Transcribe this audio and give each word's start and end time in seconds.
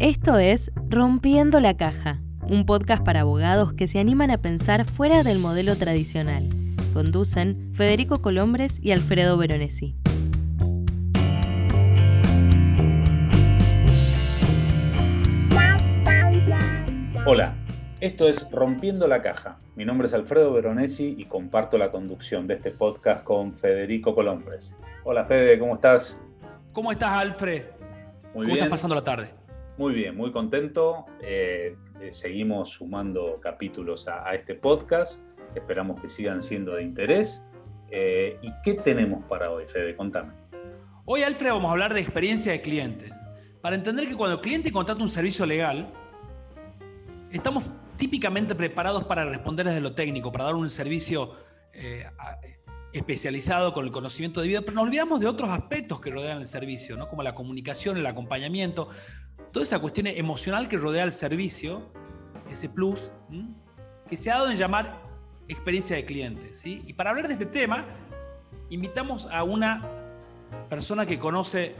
Esto 0.00 0.38
es 0.38 0.70
Rompiendo 0.88 1.58
la 1.58 1.76
Caja, 1.76 2.20
un 2.42 2.66
podcast 2.66 3.04
para 3.04 3.22
abogados 3.22 3.72
que 3.72 3.88
se 3.88 3.98
animan 3.98 4.30
a 4.30 4.38
pensar 4.38 4.84
fuera 4.84 5.24
del 5.24 5.40
modelo 5.40 5.74
tradicional. 5.74 6.48
Conducen 6.94 7.72
Federico 7.74 8.22
Colombres 8.22 8.78
y 8.80 8.92
Alfredo 8.92 9.36
Veronesi. 9.36 9.96
Hola, 17.26 17.56
esto 18.00 18.28
es 18.28 18.48
Rompiendo 18.52 19.08
la 19.08 19.20
Caja. 19.20 19.58
Mi 19.74 19.84
nombre 19.84 20.06
es 20.06 20.14
Alfredo 20.14 20.52
Veronesi 20.52 21.16
y 21.18 21.24
comparto 21.24 21.76
la 21.76 21.90
conducción 21.90 22.46
de 22.46 22.54
este 22.54 22.70
podcast 22.70 23.24
con 23.24 23.58
Federico 23.58 24.14
Colombres. 24.14 24.76
Hola 25.02 25.24
Fede, 25.24 25.58
¿cómo 25.58 25.74
estás? 25.74 26.20
¿Cómo 26.72 26.92
estás, 26.92 27.10
Alfred? 27.10 27.64
Muy 28.26 28.32
¿Cómo 28.32 28.44
bien. 28.44 28.58
estás 28.58 28.70
pasando 28.70 28.94
la 28.94 29.02
tarde? 29.02 29.47
Muy 29.78 29.94
bien, 29.94 30.16
muy 30.16 30.32
contento. 30.32 31.06
Eh, 31.22 31.76
eh, 32.00 32.12
seguimos 32.12 32.70
sumando 32.70 33.38
capítulos 33.40 34.08
a, 34.08 34.34
este 34.34 34.56
podcast. 34.56 35.22
Esperamos 35.54 36.00
que 36.00 36.08
sigan 36.08 36.42
siendo 36.42 36.74
de 36.74 36.82
interés. 36.82 37.44
Eh, 37.88 38.40
¿Y 38.42 38.50
qué 38.64 38.74
tenemos 38.74 39.24
para 39.26 39.52
hoy, 39.52 39.66
Fede? 39.68 39.94
Contame. 39.94 40.32
Hoy, 41.04 41.22
Alfred, 41.22 41.50
vamos 41.50 41.68
a 41.68 41.72
hablar 41.74 41.94
de 41.94 42.00
experiencia 42.00 42.50
de 42.50 42.60
cliente. 42.60 43.12
Para 43.60 43.76
entender 43.76 44.08
que 44.08 44.16
cuando 44.16 44.38
el 44.38 44.42
cliente 44.42 44.72
contrata 44.72 45.00
un 45.00 45.08
servicio 45.08 45.46
legal, 45.46 45.88
estamos 47.30 47.70
típicamente 47.96 48.56
preparados 48.56 49.04
para 49.04 49.26
responder 49.26 49.66
desde 49.66 49.80
lo 49.80 49.94
técnico, 49.94 50.32
para 50.32 50.46
dar 50.46 50.56
un 50.56 50.70
servicio 50.70 51.34
especializado 52.92 53.72
con 53.72 53.84
el 53.84 53.92
conocimiento 53.92 54.40
debido, 54.40 54.62
pero 54.62 54.74
nos 54.74 54.84
olvidamos 54.84 55.20
de 55.20 55.28
otros 55.28 55.50
aspectos 55.50 56.00
que 56.00 56.10
rodean 56.10 56.38
el 56.40 56.48
servicio, 56.48 56.96
¿no? 56.96 57.08
como 57.08 57.22
la 57.22 57.34
comunicación, 57.34 57.96
el 57.96 58.06
acompañamiento, 58.06 58.88
toda 59.52 59.62
esa 59.62 59.78
cuestión 59.78 60.06
emocional 60.06 60.68
que 60.68 60.76
rodea 60.76 61.04
el 61.04 61.12
servicio, 61.12 61.82
ese 62.50 62.68
plus, 62.68 63.12
que 64.08 64.16
se 64.16 64.30
ha 64.30 64.34
dado 64.34 64.50
en 64.50 64.56
llamar 64.56 65.00
experiencia 65.48 65.96
de 65.96 66.04
cliente. 66.04 66.54
¿sí? 66.54 66.82
Y 66.86 66.92
para 66.92 67.10
hablar 67.10 67.26
de 67.28 67.34
este 67.34 67.46
tema, 67.46 67.84
invitamos 68.70 69.26
a 69.30 69.42
una 69.44 69.86
persona 70.68 71.06
que 71.06 71.18
conoce 71.18 71.74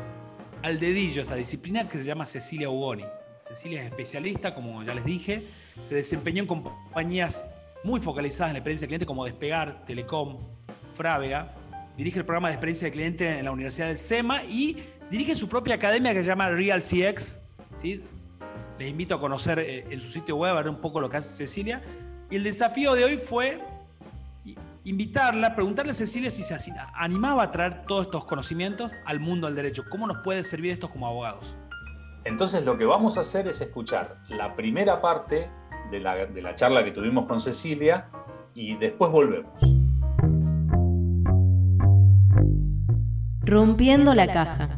al 0.63 0.81
dedillo 0.81 1.23
esta 1.23 1.37
disciplina, 1.37 1.89
que 1.89 1.99
se 1.99 2.05
llama 2.05 2.27
Cecilia 2.27 2.71
Ugoni. 2.71 3.05
Cecilia 3.39 3.81
es 3.81 3.87
especialista, 3.87 4.55
como 4.55 4.83
ya 4.83 4.95
les 4.95 5.05
dije, 5.05 5.47
se 5.81 5.95
desempeñó 5.95 6.43
en 6.43 6.49
compañías 6.49 7.45
muy 7.85 8.01
focalizadas 8.01 8.51
en 8.51 8.55
la 8.55 8.59
experiencia 8.59 8.87
de 8.87 8.89
cliente 8.89 9.07
como 9.07 9.25
Despegar, 9.25 9.85
Telecom, 9.85 10.39
Frávega, 10.95 11.55
dirige 11.97 12.19
el 12.19 12.25
programa 12.25 12.49
de 12.49 12.55
experiencia 12.55 12.87
de 12.87 12.93
cliente 12.93 13.39
en 13.39 13.45
la 13.45 13.53
Universidad 13.53 13.87
del 13.87 13.99
SEMA 13.99 14.45
y 14.45 14.77
dirige 15.11 15.35
su 15.37 15.49
propia 15.49 15.77
academia 15.77 16.13
que 16.13 16.21
se 16.21 16.27
llama 16.27 16.49
Real 16.49 16.83
CX. 16.83 17.37
¿Sí? 17.81 18.03
Les 18.79 18.91
invito 18.91 19.15
a 19.15 19.21
conocer 19.21 19.59
eh, 19.59 19.87
en 19.91 20.01
su 20.01 20.09
sitio 20.09 20.37
web, 20.37 20.53
a 20.53 20.63
ver 20.63 20.69
un 20.69 20.81
poco 20.81 21.01
lo 21.01 21.09
que 21.09 21.17
hace 21.17 21.35
Cecilia. 21.35 21.83
Y 22.31 22.37
el 22.37 22.45
desafío 22.45 22.95
de 22.95 23.05
hoy 23.05 23.17
fue 23.17 23.61
invitarla, 24.85 25.55
preguntarle 25.55 25.93
a 25.93 25.95
Cecilia 25.95 26.31
si 26.31 26.43
se 26.43 26.57
animaba 26.95 27.43
a 27.43 27.51
traer 27.51 27.85
todos 27.87 28.07
estos 28.07 28.25
conocimientos 28.25 28.93
al 29.05 29.21
mundo 29.21 29.47
del 29.47 29.57
derecho. 29.57 29.85
¿Cómo 29.89 30.07
nos 30.07 30.19
puede 30.19 30.45
servir 30.45 30.73
esto 30.73 30.91
como 30.91 31.07
abogados? 31.07 31.57
Entonces 32.25 32.65
lo 32.65 32.77
que 32.79 32.85
vamos 32.85 33.17
a 33.17 33.21
hacer 33.21 33.49
es 33.49 33.61
escuchar 33.61 34.17
la 34.29 34.55
primera 34.55 35.01
parte 35.01 35.51
de 35.91 36.01
la, 36.01 36.15
de 36.27 36.43
la 36.43 36.55
charla 36.55 36.85
que 36.85 36.91
tuvimos 36.91 37.27
con 37.27 37.41
Cecilia 37.41 38.09
y 38.55 38.77
después 38.77 39.11
volvemos. 39.11 39.53
Rompiendo 43.41 44.15
la 44.15 44.27
Caja. 44.27 44.78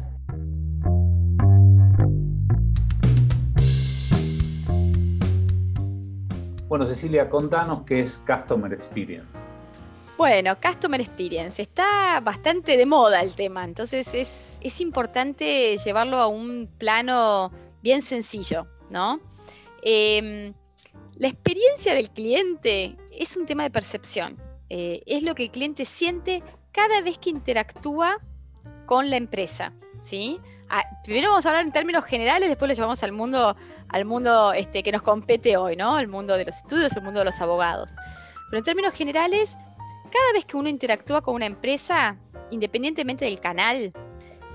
Bueno, 6.71 6.85
Cecilia, 6.85 7.29
contanos 7.29 7.83
qué 7.85 7.99
es 7.99 8.17
Customer 8.19 8.71
Experience. 8.71 9.37
Bueno, 10.17 10.55
Customer 10.55 11.01
Experience. 11.01 11.61
Está 11.61 12.21
bastante 12.21 12.77
de 12.77 12.85
moda 12.85 13.19
el 13.19 13.35
tema, 13.35 13.65
entonces 13.65 14.13
es, 14.13 14.57
es 14.61 14.79
importante 14.79 15.75
llevarlo 15.75 16.15
a 16.15 16.27
un 16.27 16.69
plano 16.77 17.51
bien 17.83 18.01
sencillo, 18.01 18.67
¿no? 18.89 19.19
Em, 19.83 20.53
la 21.15 21.27
experiencia 21.27 21.93
del 21.93 22.09
cliente 22.09 22.95
es 23.11 23.35
un 23.35 23.45
tema 23.45 23.63
de 23.63 23.71
percepción. 23.71 24.37
Eh, 24.69 25.03
es 25.05 25.23
lo 25.23 25.35
que 25.35 25.43
el 25.43 25.51
cliente 25.51 25.83
siente 25.83 26.41
cada 26.71 27.01
vez 27.01 27.17
que 27.17 27.31
interactúa 27.31 28.17
con 28.85 29.09
la 29.09 29.17
empresa, 29.17 29.73
¿sí? 29.99 30.39
Ah, 30.73 30.85
primero 31.03 31.31
vamos 31.31 31.45
a 31.45 31.49
hablar 31.49 31.65
en 31.65 31.73
términos 31.73 32.05
generales, 32.05 32.47
después 32.47 32.69
lo 32.69 32.73
llevamos 32.73 33.03
al 33.03 33.11
mundo, 33.11 33.57
al 33.89 34.05
mundo 34.05 34.53
este, 34.53 34.83
que 34.83 34.93
nos 34.93 35.01
compete 35.01 35.57
hoy, 35.57 35.75
¿no? 35.75 35.99
El 35.99 36.07
mundo 36.07 36.37
de 36.37 36.45
los 36.45 36.55
estudios, 36.55 36.95
el 36.95 37.03
mundo 37.03 37.19
de 37.19 37.25
los 37.25 37.41
abogados. 37.41 37.91
Pero 38.49 38.59
en 38.59 38.63
términos 38.63 38.93
generales, 38.93 39.57
cada 40.09 40.31
vez 40.33 40.45
que 40.45 40.55
uno 40.55 40.69
interactúa 40.69 41.21
con 41.21 41.35
una 41.35 41.45
empresa, 41.45 42.15
independientemente 42.51 43.25
del 43.25 43.41
canal, 43.41 43.91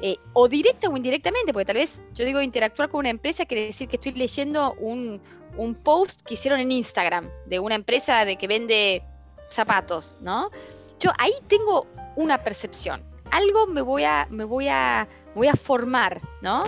eh, 0.00 0.16
o 0.32 0.48
directa 0.48 0.88
o 0.88 0.96
indirectamente, 0.96 1.52
porque 1.52 1.66
tal 1.66 1.76
vez 1.76 2.02
yo 2.14 2.24
digo 2.24 2.40
interactuar 2.40 2.88
con 2.88 3.00
una 3.00 3.10
empresa 3.10 3.44
quiere 3.44 3.66
decir 3.66 3.86
que 3.86 3.96
estoy 3.96 4.12
leyendo 4.12 4.72
un, 4.78 5.20
un 5.58 5.74
post 5.74 6.22
que 6.22 6.32
hicieron 6.32 6.60
en 6.60 6.72
Instagram 6.72 7.28
de 7.44 7.58
una 7.58 7.74
empresa 7.74 8.24
de 8.24 8.36
que 8.36 8.48
vende 8.48 9.02
zapatos, 9.50 10.16
¿no? 10.22 10.50
Yo 10.98 11.10
ahí 11.18 11.34
tengo 11.46 11.86
una 12.14 12.42
percepción. 12.42 13.04
Algo 13.30 13.66
me 13.66 13.82
voy 13.82 14.04
a, 14.04 14.26
me 14.30 14.44
voy 14.44 14.68
a, 14.68 15.06
voy 15.36 15.46
a 15.48 15.54
formar, 15.54 16.20
¿no? 16.40 16.64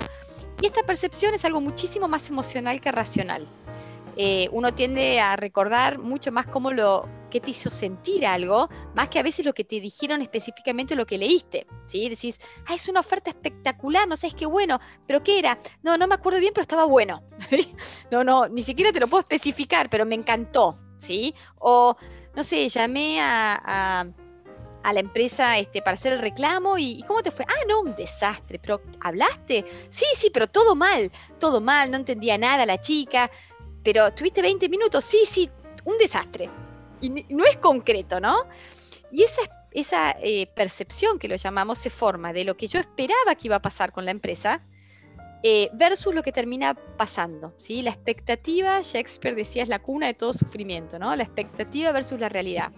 Y 0.60 0.66
esta 0.66 0.82
percepción 0.82 1.34
es 1.34 1.44
algo 1.44 1.60
muchísimo 1.60 2.06
más 2.06 2.28
emocional 2.28 2.80
que 2.80 2.92
racional. 2.92 3.48
Eh, 4.16 4.48
uno 4.52 4.74
tiende 4.74 5.20
a 5.20 5.36
recordar 5.36 5.98
mucho 5.98 6.32
más 6.32 6.46
cómo 6.46 6.72
lo 6.72 7.08
que 7.30 7.40
te 7.40 7.50
hizo 7.50 7.70
sentir 7.70 8.26
algo, 8.26 8.68
más 8.94 9.08
que 9.08 9.18
a 9.18 9.22
veces 9.22 9.44
lo 9.44 9.52
que 9.52 9.64
te 9.64 9.80
dijeron 9.80 10.22
específicamente 10.22 10.96
lo 10.96 11.06
que 11.06 11.18
leíste, 11.18 11.66
¿sí? 11.86 12.08
Decís, 12.08 12.40
ah, 12.66 12.74
es 12.74 12.88
una 12.88 13.00
oferta 13.00 13.30
espectacular, 13.30 14.08
no 14.08 14.16
sabes 14.16 14.34
qué 14.34 14.46
bueno, 14.46 14.80
pero 15.06 15.22
¿qué 15.22 15.38
era? 15.38 15.58
No, 15.82 15.96
no 15.96 16.08
me 16.08 16.14
acuerdo 16.14 16.40
bien, 16.40 16.52
pero 16.52 16.62
estaba 16.62 16.84
bueno. 16.84 17.22
No, 18.10 18.24
no, 18.24 18.48
ni 18.48 18.62
siquiera 18.62 18.90
te 18.90 19.00
lo 19.00 19.06
puedo 19.06 19.20
especificar, 19.20 19.90
pero 19.90 20.06
me 20.06 20.14
encantó, 20.14 20.78
¿sí? 20.96 21.34
O, 21.58 21.94
no 22.34 22.42
sé, 22.42 22.68
llamé 22.68 23.20
a, 23.20 24.06
a 24.82 24.92
la 24.92 25.00
empresa 25.00 25.58
este, 25.58 25.82
para 25.82 25.94
hacer 25.94 26.12
el 26.12 26.20
reclamo 26.20 26.78
y, 26.78 27.02
¿cómo 27.06 27.22
te 27.22 27.30
fue? 27.30 27.44
Ah, 27.48 27.64
no, 27.68 27.80
un 27.80 27.94
desastre, 27.94 28.58
pero 28.58 28.80
¿hablaste? 29.00 29.64
Sí, 29.88 30.06
sí, 30.14 30.30
pero 30.32 30.46
todo 30.46 30.74
mal, 30.74 31.10
todo 31.38 31.60
mal, 31.60 31.90
no 31.90 31.96
entendía 31.96 32.38
nada 32.38 32.64
la 32.66 32.80
chica, 32.80 33.30
pero 33.82 34.12
tuviste 34.12 34.42
20 34.42 34.68
minutos, 34.68 35.04
sí, 35.04 35.24
sí, 35.24 35.50
un 35.84 35.98
desastre. 35.98 36.50
Y 37.00 37.10
no 37.10 37.44
es 37.44 37.56
concreto, 37.58 38.20
¿no? 38.20 38.44
Y 39.10 39.22
esa, 39.22 39.42
esa 39.72 40.16
eh, 40.20 40.46
percepción 40.54 41.18
que 41.18 41.28
lo 41.28 41.36
llamamos 41.36 41.78
se 41.78 41.90
forma 41.90 42.32
de 42.32 42.44
lo 42.44 42.56
que 42.56 42.66
yo 42.66 42.80
esperaba 42.80 43.34
que 43.36 43.48
iba 43.48 43.56
a 43.56 43.62
pasar 43.62 43.92
con 43.92 44.04
la 44.04 44.10
empresa 44.10 44.62
eh, 45.42 45.70
versus 45.72 46.14
lo 46.14 46.22
que 46.22 46.32
termina 46.32 46.74
pasando, 46.74 47.54
¿sí? 47.58 47.82
La 47.82 47.90
expectativa, 47.90 48.80
Shakespeare 48.82 49.36
decía, 49.36 49.62
es 49.62 49.68
la 49.68 49.78
cuna 49.78 50.08
de 50.08 50.14
todo 50.14 50.32
sufrimiento, 50.32 50.98
¿no? 50.98 51.14
La 51.14 51.22
expectativa 51.22 51.92
versus 51.92 52.18
la 52.18 52.28
realidad. 52.28 52.72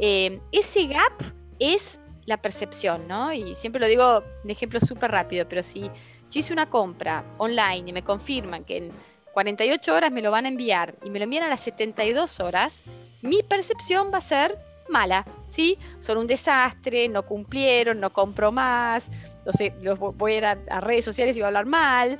Eh, 0.00 0.40
ese 0.52 0.86
gap 0.86 1.12
es 1.58 2.00
la 2.26 2.40
percepción, 2.40 3.06
¿no? 3.06 3.32
Y 3.32 3.54
siempre 3.54 3.80
lo 3.80 3.86
digo 3.86 4.24
de 4.44 4.52
ejemplo 4.52 4.80
súper 4.80 5.10
rápido, 5.10 5.46
pero 5.48 5.62
si 5.62 5.80
yo 5.82 5.90
hice 6.40 6.52
una 6.52 6.68
compra 6.70 7.24
online 7.38 7.90
y 7.90 7.92
me 7.92 8.02
confirman 8.02 8.64
que 8.64 8.78
en 8.78 8.92
48 9.34 9.94
horas 9.94 10.10
me 10.12 10.22
lo 10.22 10.30
van 10.30 10.44
a 10.46 10.48
enviar 10.48 10.94
y 11.04 11.10
me 11.10 11.18
lo 11.18 11.24
envían 11.24 11.44
a 11.44 11.48
las 11.48 11.60
72 11.60 12.40
horas, 12.40 12.82
mi 13.22 13.42
percepción 13.42 14.10
va 14.12 14.18
a 14.18 14.22
ser 14.22 14.58
mala, 14.88 15.24
¿sí? 15.50 15.78
Son 16.00 16.18
un 16.18 16.26
desastre, 16.26 17.08
no 17.08 17.24
cumplieron, 17.24 18.00
no 18.00 18.12
compro 18.12 18.50
más, 18.52 19.08
sé, 19.56 19.74
los 19.82 19.98
vo- 19.98 20.14
voy 20.16 20.32
a 20.32 20.36
ir 20.38 20.44
a, 20.46 20.58
a 20.70 20.80
redes 20.80 21.04
sociales 21.04 21.36
y 21.36 21.40
voy 21.40 21.44
a 21.44 21.48
hablar 21.48 21.66
mal. 21.66 22.18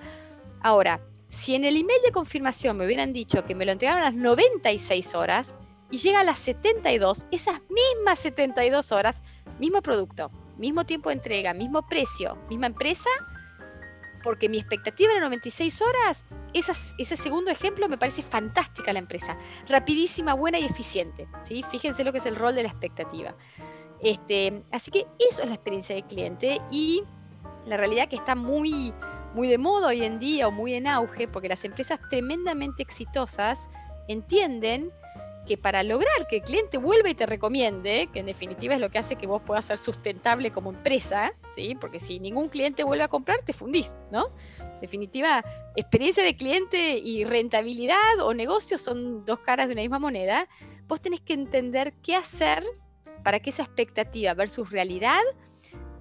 Ahora, 0.62 1.00
si 1.30 1.54
en 1.54 1.64
el 1.64 1.76
email 1.76 2.00
de 2.04 2.12
confirmación 2.12 2.76
me 2.76 2.84
hubieran 2.86 3.12
dicho 3.12 3.44
que 3.44 3.54
me 3.54 3.64
lo 3.64 3.72
entregaron 3.72 4.02
a 4.02 4.06
las 4.06 4.14
96 4.14 5.14
horas 5.14 5.54
y 5.90 5.98
llega 5.98 6.20
a 6.20 6.24
las 6.24 6.38
72, 6.38 7.26
esas 7.30 7.60
mismas 7.68 8.18
72 8.20 8.92
horas, 8.92 9.22
mismo 9.58 9.82
producto, 9.82 10.30
mismo 10.56 10.84
tiempo 10.84 11.08
de 11.08 11.16
entrega, 11.16 11.54
mismo 11.54 11.86
precio, 11.86 12.36
misma 12.48 12.66
empresa, 12.66 13.10
porque 14.22 14.48
mi 14.48 14.58
expectativa 14.58 15.12
era 15.12 15.20
96 15.20 15.80
horas, 15.82 16.24
esas- 16.52 16.94
ese 16.98 17.16
segundo 17.16 17.50
ejemplo 17.50 17.88
me 17.88 17.96
parece 17.98 18.22
fantástica 18.22 18.92
la 18.92 18.98
empresa. 18.98 19.36
Rapidísima, 19.68 20.34
buena 20.34 20.58
y 20.58 20.64
eficiente. 20.64 21.26
¿sí? 21.42 21.64
Fíjense 21.70 22.04
lo 22.04 22.12
que 22.12 22.18
es 22.18 22.26
el 22.26 22.36
rol 22.36 22.54
de 22.54 22.62
la 22.64 22.68
expectativa. 22.68 23.34
Este, 24.02 24.62
así 24.72 24.90
que 24.90 25.06
eso 25.30 25.42
es 25.42 25.48
la 25.48 25.54
experiencia 25.54 25.94
del 25.94 26.04
cliente 26.04 26.60
y 26.70 27.02
la 27.66 27.76
realidad 27.76 28.08
que 28.08 28.16
está 28.16 28.34
muy, 28.34 28.94
muy 29.34 29.48
de 29.48 29.58
moda 29.58 29.88
hoy 29.88 30.04
en 30.04 30.18
día 30.18 30.48
o 30.48 30.50
muy 30.50 30.74
en 30.74 30.86
auge 30.86 31.28
porque 31.28 31.48
las 31.48 31.64
empresas 31.64 31.98
tremendamente 32.08 32.82
exitosas 32.82 33.68
entienden 34.08 34.90
que 35.50 35.58
para 35.58 35.82
lograr 35.82 36.28
que 36.28 36.36
el 36.36 36.42
cliente 36.42 36.78
vuelva 36.78 37.10
y 37.10 37.14
te 37.16 37.26
recomiende, 37.26 38.08
que 38.12 38.20
en 38.20 38.26
definitiva 38.26 38.76
es 38.76 38.80
lo 38.80 38.88
que 38.88 39.00
hace 39.00 39.16
que 39.16 39.26
vos 39.26 39.42
puedas 39.44 39.64
ser 39.64 39.78
sustentable 39.78 40.52
como 40.52 40.70
empresa, 40.70 41.32
¿sí? 41.52 41.76
Porque 41.80 41.98
si 41.98 42.20
ningún 42.20 42.48
cliente 42.48 42.84
vuelve 42.84 43.02
a 43.02 43.08
comprar, 43.08 43.42
te 43.42 43.52
fundís, 43.52 43.96
¿no? 44.12 44.28
En 44.60 44.80
definitiva, 44.80 45.44
experiencia 45.74 46.22
de 46.22 46.36
cliente 46.36 46.98
y 46.98 47.24
rentabilidad 47.24 48.20
o 48.20 48.32
negocio 48.32 48.78
son 48.78 49.24
dos 49.24 49.40
caras 49.40 49.66
de 49.66 49.72
una 49.72 49.82
misma 49.82 49.98
moneda. 49.98 50.46
Vos 50.86 51.00
tenés 51.00 51.20
que 51.20 51.32
entender 51.32 51.94
qué 52.00 52.14
hacer 52.14 52.62
para 53.24 53.40
que 53.40 53.50
esa 53.50 53.64
expectativa 53.64 54.32
versus 54.34 54.70
realidad 54.70 55.18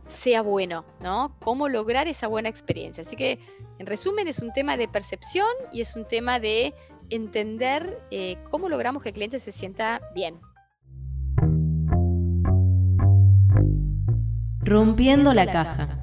sea 0.07 0.43
bueno, 0.43 0.85
¿no? 0.99 1.35
Cómo 1.39 1.69
lograr 1.69 2.07
esa 2.07 2.27
buena 2.27 2.49
experiencia. 2.49 3.01
Así 3.01 3.15
que, 3.15 3.39
en 3.79 3.87
resumen, 3.87 4.27
es 4.27 4.37
un 4.37 4.53
tema 4.53 4.77
de 4.77 4.87
percepción 4.87 5.49
y 5.73 5.81
es 5.81 5.95
un 5.95 6.07
tema 6.07 6.39
de 6.39 6.75
entender 7.09 7.99
eh, 8.11 8.37
cómo 8.49 8.69
logramos 8.69 9.03
que 9.03 9.09
el 9.09 9.15
cliente 9.15 9.39
se 9.39 9.51
sienta 9.51 10.01
bien. 10.13 10.39
Rompiendo 14.61 15.33
la 15.33 15.45
caja. 15.45 15.95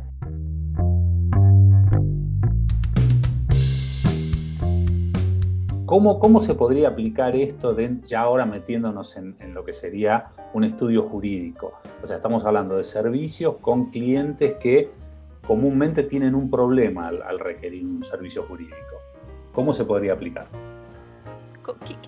¿Cómo, 5.85 6.19
¿Cómo, 6.19 6.41
se 6.41 6.55
podría 6.55 6.89
aplicar 6.89 7.37
esto 7.37 7.73
de, 7.73 7.99
ya 8.05 8.23
ahora 8.23 8.45
metiéndonos 8.45 9.17
en, 9.17 9.37
lo 9.55 9.65
que 9.65 9.73
sería 9.73 10.31
un 10.53 10.65
estudio 10.65 11.05
jurídico? 11.05 11.75
O 12.03 12.07
sea, 12.09 12.17
estamos 12.17 12.45
hablando 12.45 12.77
de 12.77 12.83
servicios 12.83 13.59
con 13.61 13.91
clientes 13.91 14.57
que 14.59 14.91
comúnmente 15.47 16.03
tienen 16.03 16.35
un 16.35 16.51
problema 16.51 17.07
al 17.07 17.39
requerir 17.39 17.85
un 17.87 18.05
servicio 18.05 18.43
jurídico. 18.43 18.97
¿Cómo 19.53 19.73
se 19.73 19.85
podría 19.85 20.15
aplicar? 20.15 20.49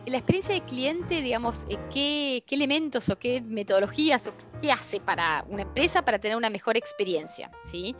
La 0.06 0.18
experiencia 0.18 0.54
de 0.54 0.62
cliente, 0.62 1.22
digamos, 1.22 1.66
eh, 1.68 1.78
¿qué, 1.92 2.44
elementos 2.50 3.08
o 3.08 3.18
qué 3.18 3.40
metodologías 3.40 4.26
o 4.26 4.32
qué 4.60 4.72
hace 4.72 5.00
para 5.00 5.44
una 5.48 5.62
empresa 5.62 6.04
para 6.04 6.18
tener 6.18 6.36
una 6.36 6.50
mejor 6.50 6.76
experiencia, 6.76 7.50
¿sí? 7.64 7.94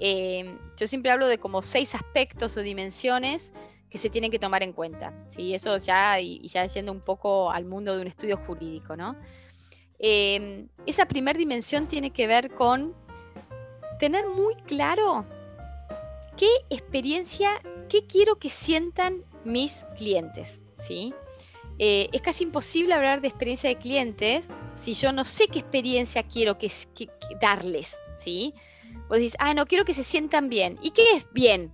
Eh, 0.00 0.56
yo 0.76 0.86
siempre 0.86 1.10
hablo 1.10 1.26
de 1.26 1.38
como 1.38 1.62
seis 1.62 1.94
aspectos 1.94 2.56
o 2.56 2.62
dimensiones 2.62 3.52
que 3.90 3.98
se 3.98 4.08
tienen 4.08 4.30
que 4.30 4.38
tomar 4.38 4.62
en 4.62 4.72
cuenta, 4.72 5.12
¿sí? 5.28 5.54
Eso 5.54 5.76
ya, 5.78 6.20
y, 6.20 6.46
ya 6.48 6.64
yendo 6.66 6.92
un 6.92 7.00
poco 7.00 7.50
al 7.50 7.64
mundo 7.64 7.94
de 7.94 8.02
un 8.02 8.06
estudio 8.06 8.36
jurídico, 8.38 8.96
¿no? 8.96 9.16
Eh, 9.98 10.66
esa 10.86 11.06
primera 11.06 11.38
dimensión 11.38 11.86
tiene 11.86 12.10
que 12.10 12.26
ver 12.26 12.50
con 12.54 12.94
tener 13.98 14.26
muy 14.28 14.54
claro 14.66 15.26
qué 16.38 16.48
experiencia, 16.70 17.50
qué 17.90 18.06
quiero 18.06 18.38
que 18.38 18.48
sientan 18.48 19.24
mis 19.44 19.84
clientes, 19.98 20.62
¿sí? 20.80 21.14
Eh, 21.78 22.08
es 22.12 22.20
casi 22.20 22.44
imposible 22.44 22.92
hablar 22.92 23.20
de 23.20 23.28
experiencia 23.28 23.70
de 23.70 23.76
clientes 23.76 24.44
si 24.74 24.94
yo 24.94 25.12
no 25.12 25.24
sé 25.24 25.48
qué 25.48 25.60
experiencia 25.60 26.22
quiero 26.22 26.58
que, 26.58 26.70
darles, 27.40 27.98
¿sí? 28.16 28.54
Vos 29.08 29.18
decís, 29.18 29.36
ah, 29.38 29.54
no, 29.54 29.66
quiero 29.66 29.84
que 29.84 29.94
se 29.94 30.04
sientan 30.04 30.48
bien. 30.48 30.78
¿Y 30.82 30.90
qué 30.90 31.04
es 31.16 31.26
bien 31.32 31.72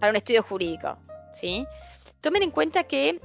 para 0.00 0.10
un 0.10 0.16
estudio 0.16 0.42
jurídico? 0.42 0.98
¿Sí? 1.32 1.66
Tomen 2.20 2.42
en 2.42 2.50
cuenta 2.50 2.84
que 2.84 3.20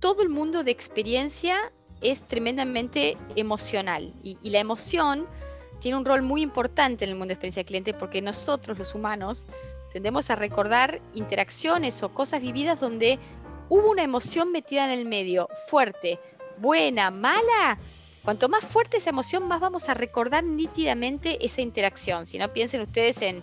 todo 0.00 0.22
el 0.22 0.28
mundo 0.28 0.64
de 0.64 0.70
experiencia 0.70 1.72
es 2.00 2.22
tremendamente 2.22 3.16
emocional 3.36 4.12
y, 4.22 4.38
y 4.42 4.50
la 4.50 4.60
emoción 4.60 5.26
tiene 5.80 5.98
un 5.98 6.04
rol 6.04 6.22
muy 6.22 6.42
importante 6.42 7.04
en 7.04 7.10
el 7.10 7.16
mundo 7.16 7.28
de 7.28 7.34
experiencia 7.34 7.60
de 7.62 7.66
cliente 7.66 7.94
porque 7.94 8.22
nosotros 8.22 8.78
los 8.78 8.94
humanos 8.94 9.46
tendemos 9.92 10.30
a 10.30 10.36
recordar 10.36 11.00
interacciones 11.14 12.02
o 12.02 12.10
cosas 12.10 12.40
vividas 12.42 12.80
donde 12.80 13.18
hubo 13.68 13.90
una 13.90 14.02
emoción 14.02 14.52
metida 14.52 14.84
en 14.84 14.98
el 14.98 15.04
medio, 15.06 15.48
fuerte, 15.68 16.18
buena, 16.58 17.10
mala, 17.10 17.78
cuanto 18.24 18.48
más 18.48 18.64
fuerte 18.64 18.96
esa 18.96 19.10
emoción, 19.10 19.46
más 19.48 19.60
vamos 19.60 19.88
a 19.88 19.94
recordar 19.94 20.44
nítidamente 20.44 21.44
esa 21.44 21.60
interacción. 21.60 22.26
Si 22.26 22.38
no 22.38 22.52
piensen 22.52 22.80
ustedes 22.80 23.22
en, 23.22 23.42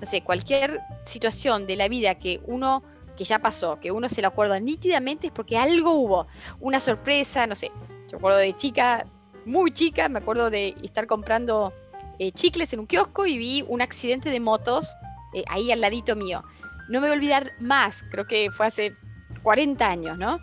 no 0.00 0.06
sé, 0.06 0.22
cualquier 0.22 0.80
situación 1.02 1.66
de 1.66 1.76
la 1.76 1.88
vida 1.88 2.16
que 2.16 2.40
uno, 2.44 2.82
que 3.16 3.24
ya 3.24 3.38
pasó, 3.38 3.78
que 3.80 3.90
uno 3.90 4.08
se 4.08 4.22
lo 4.22 4.28
acuerda 4.28 4.60
nítidamente, 4.60 5.28
es 5.28 5.32
porque 5.32 5.56
algo 5.56 5.92
hubo, 5.92 6.26
una 6.60 6.80
sorpresa, 6.80 7.46
no 7.46 7.54
sé. 7.54 7.70
Yo 8.10 8.18
acuerdo 8.18 8.38
de 8.38 8.54
chica, 8.56 9.06
muy 9.46 9.72
chica, 9.72 10.08
me 10.08 10.18
acuerdo 10.18 10.50
de 10.50 10.74
estar 10.82 11.06
comprando 11.06 11.72
eh, 12.18 12.32
chicles 12.32 12.72
en 12.72 12.80
un 12.80 12.86
kiosco 12.86 13.26
y 13.26 13.38
vi 13.38 13.64
un 13.66 13.80
accidente 13.80 14.30
de 14.30 14.40
motos 14.40 14.94
eh, 15.32 15.44
ahí 15.48 15.72
al 15.72 15.80
ladito 15.80 16.14
mío. 16.14 16.44
No 16.88 17.00
me 17.00 17.06
voy 17.06 17.14
a 17.14 17.18
olvidar 17.18 17.52
más, 17.60 18.04
creo 18.10 18.26
que 18.26 18.50
fue 18.50 18.66
hace 18.66 18.94
40 19.42 19.86
años, 19.86 20.18
¿no? 20.18 20.40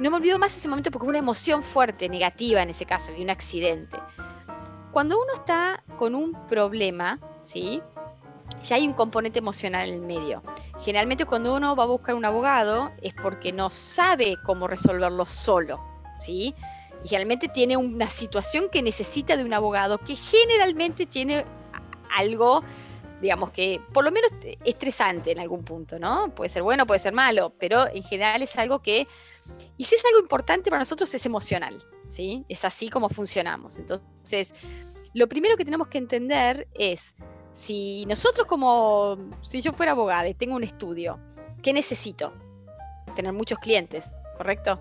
No 0.00 0.10
me 0.10 0.16
olvido 0.16 0.38
más 0.38 0.56
ese 0.56 0.68
momento 0.68 0.90
porque 0.90 1.04
fue 1.04 1.10
una 1.10 1.18
emoción 1.18 1.62
fuerte, 1.62 2.08
negativa 2.08 2.62
en 2.62 2.70
ese 2.70 2.86
caso, 2.86 3.12
y 3.16 3.22
un 3.22 3.30
accidente. 3.30 3.96
Cuando 4.92 5.20
uno 5.20 5.34
está 5.34 5.82
con 5.96 6.14
un 6.14 6.46
problema, 6.46 7.18
¿sí? 7.42 7.82
Ya 8.62 8.76
hay 8.76 8.86
un 8.86 8.94
componente 8.94 9.38
emocional 9.38 9.88
en 9.88 9.94
el 9.94 10.00
medio. 10.02 10.42
Generalmente 10.80 11.24
cuando 11.24 11.54
uno 11.54 11.74
va 11.74 11.84
a 11.84 11.86
buscar 11.86 12.14
un 12.14 12.24
abogado 12.24 12.92
es 13.02 13.12
porque 13.14 13.52
no 13.52 13.70
sabe 13.70 14.36
cómo 14.44 14.66
resolverlo 14.68 15.24
solo, 15.24 15.80
¿sí? 16.20 16.54
Y 17.04 17.08
generalmente 17.08 17.48
tiene 17.48 17.76
una 17.76 18.06
situación 18.06 18.68
que 18.70 18.82
necesita 18.82 19.36
de 19.36 19.44
un 19.44 19.52
abogado 19.52 19.98
que 19.98 20.16
generalmente 20.16 21.06
tiene 21.06 21.44
algo 22.16 22.62
digamos 23.20 23.50
que 23.50 23.80
por 23.92 24.04
lo 24.04 24.10
menos 24.10 24.30
estresante 24.64 25.32
en 25.32 25.40
algún 25.40 25.64
punto, 25.64 25.98
¿no? 25.98 26.34
Puede 26.34 26.48
ser 26.48 26.62
bueno, 26.62 26.86
puede 26.86 27.00
ser 27.00 27.12
malo, 27.12 27.52
pero 27.58 27.88
en 27.88 28.02
general 28.02 28.42
es 28.42 28.56
algo 28.56 28.80
que, 28.80 29.08
y 29.76 29.84
si 29.84 29.94
es 29.94 30.04
algo 30.04 30.20
importante 30.20 30.70
para 30.70 30.80
nosotros 30.80 31.12
es 31.14 31.26
emocional, 31.26 31.82
¿sí? 32.08 32.44
Es 32.48 32.64
así 32.64 32.88
como 32.90 33.08
funcionamos. 33.08 33.78
Entonces, 33.78 34.54
lo 35.14 35.28
primero 35.28 35.56
que 35.56 35.64
tenemos 35.64 35.88
que 35.88 35.98
entender 35.98 36.68
es, 36.74 37.16
si 37.54 38.06
nosotros 38.06 38.46
como, 38.46 39.18
si 39.40 39.60
yo 39.60 39.72
fuera 39.72 39.92
abogada 39.92 40.28
y 40.28 40.34
tengo 40.34 40.54
un 40.54 40.64
estudio, 40.64 41.18
¿qué 41.62 41.72
necesito? 41.72 42.32
Tener 43.16 43.32
muchos 43.32 43.58
clientes, 43.58 44.12
¿correcto? 44.36 44.78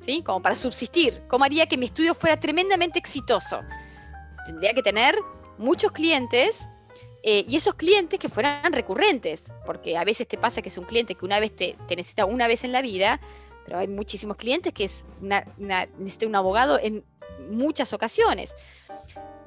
¿Sí? 0.00 0.22
Como 0.24 0.42
para 0.42 0.56
subsistir. 0.56 1.22
¿Cómo 1.28 1.44
haría 1.44 1.66
que 1.66 1.76
mi 1.76 1.86
estudio 1.86 2.14
fuera 2.14 2.40
tremendamente 2.40 2.98
exitoso? 2.98 3.60
Tendría 4.46 4.74
que 4.74 4.82
tener 4.82 5.16
muchos 5.58 5.92
clientes 5.92 6.68
eh, 7.22 7.44
y 7.48 7.56
esos 7.56 7.74
clientes 7.74 8.18
que 8.18 8.28
fueran 8.28 8.72
recurrentes, 8.72 9.54
porque 9.64 9.96
a 9.96 10.04
veces 10.04 10.26
te 10.26 10.36
pasa 10.38 10.60
que 10.60 10.68
es 10.68 10.78
un 10.78 10.84
cliente 10.84 11.14
que 11.14 11.24
una 11.24 11.38
vez 11.38 11.54
te, 11.54 11.76
necesita 11.88 12.24
una 12.24 12.48
vez 12.48 12.64
en 12.64 12.72
la 12.72 12.82
vida, 12.82 13.20
pero 13.64 13.78
hay 13.78 13.86
muchísimos 13.86 14.36
clientes 14.36 14.72
que 14.72 14.84
es 14.84 15.04
un 15.20 16.34
abogado 16.34 16.80
en 16.80 17.04
muchas 17.48 17.92
ocasiones. 17.92 18.56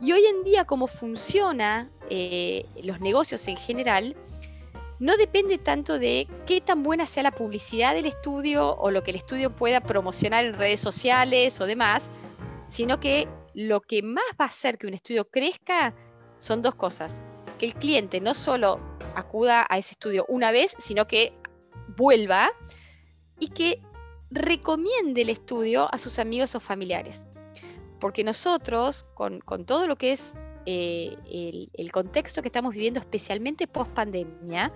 Y 0.02 0.14
hoy 0.14 0.26
en 0.26 0.44
día, 0.44 0.66
como 0.66 0.88
funciona 0.88 1.90
eh, 2.10 2.66
los 2.82 3.02
negocios 3.02 3.46
en 3.50 3.58
general, 3.58 4.16
no 5.00 5.18
depende 5.18 5.58
tanto 5.58 6.00
de 6.00 6.30
qué 6.46 6.62
tan 6.62 6.82
buena 6.82 7.06
sea 7.06 7.24
la 7.24 7.32
publicidad 7.32 7.94
del 7.94 8.06
estudio 8.06 8.78
o 8.78 8.90
lo 8.90 9.04
que 9.04 9.12
el 9.12 9.18
estudio 9.18 9.54
pueda 9.54 9.82
promocionar 9.82 10.46
en 10.46 10.54
redes 10.54 10.80
sociales 10.80 11.60
o 11.60 11.66
demás, 11.66 12.10
sino 12.70 13.02
que 13.02 13.28
lo 13.54 13.82
que 13.82 14.02
más 14.02 14.24
va 14.40 14.46
a 14.46 14.48
hacer 14.48 14.78
que 14.78 14.88
un 14.88 14.94
estudio 14.94 15.28
crezca 15.30 15.94
son 16.40 16.62
dos 16.62 16.76
cosas 16.76 17.22
que 17.58 17.66
el 17.66 17.76
cliente 17.76 18.20
no 18.22 18.34
solo 18.34 18.80
acuda 19.16 19.66
a 19.70 19.78
ese 19.78 19.94
estudio 19.94 20.26
una 20.28 20.52
vez, 20.52 20.76
sino 20.78 21.08
que 21.08 21.34
vuelva 21.96 22.52
y 23.40 23.50
que 23.50 23.82
recomiende 24.32 25.22
el 25.22 25.30
estudio 25.30 25.94
a 25.94 25.98
sus 25.98 26.20
amigos 26.20 26.56
o 26.56 26.60
familiares. 26.60 27.26
Porque 28.00 28.24
nosotros, 28.24 29.06
con, 29.14 29.42
todo 29.66 29.88
lo 29.88 29.96
que 29.96 30.14
es 30.14 30.34
eh, 30.66 31.16
el, 31.74 31.92
contexto 31.92 32.42
que 32.42 32.50
estamos 32.50 32.74
viviendo, 32.74 33.00
especialmente 33.00 33.68
post 33.68 33.92
pandemia, 33.92 34.72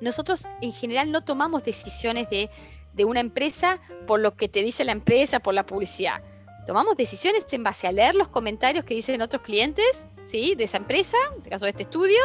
nosotros 0.00 0.46
en 0.60 0.72
general 0.72 1.10
no 1.12 1.24
tomamos 1.24 1.64
decisiones 1.64 2.28
de, 2.30 2.50
de 2.92 3.04
una 3.04 3.20
empresa 3.20 3.80
por 4.06 4.20
lo 4.20 4.36
que 4.36 4.48
te 4.48 4.62
dice 4.62 4.84
la 4.84 4.92
empresa, 4.92 5.40
por 5.40 5.54
la 5.54 5.66
publicidad 5.66 6.22
tomamos 6.66 6.96
decisiones 6.96 7.46
en 7.52 7.64
base 7.64 7.86
a 7.86 7.92
leer 7.92 8.14
los 8.14 8.28
comentarios 8.28 8.84
que 8.84 8.94
dicen 8.94 9.22
otros 9.22 9.42
clientes, 9.42 10.10
¿sí? 10.22 10.54
De 10.54 10.64
esa 10.64 10.76
empresa, 10.76 11.16
en 11.32 11.38
este 11.38 11.50
caso 11.50 11.64
de 11.64 11.70
este 11.70 11.82
estudio, 11.84 12.20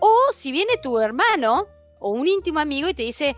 o 0.00 0.32
si 0.32 0.52
viene 0.52 0.76
tu 0.82 0.98
hermano 0.98 1.66
o 1.98 2.10
un 2.10 2.26
íntimo 2.26 2.58
amigo 2.58 2.88
y 2.88 2.94
te 2.94 3.02
dice, 3.02 3.36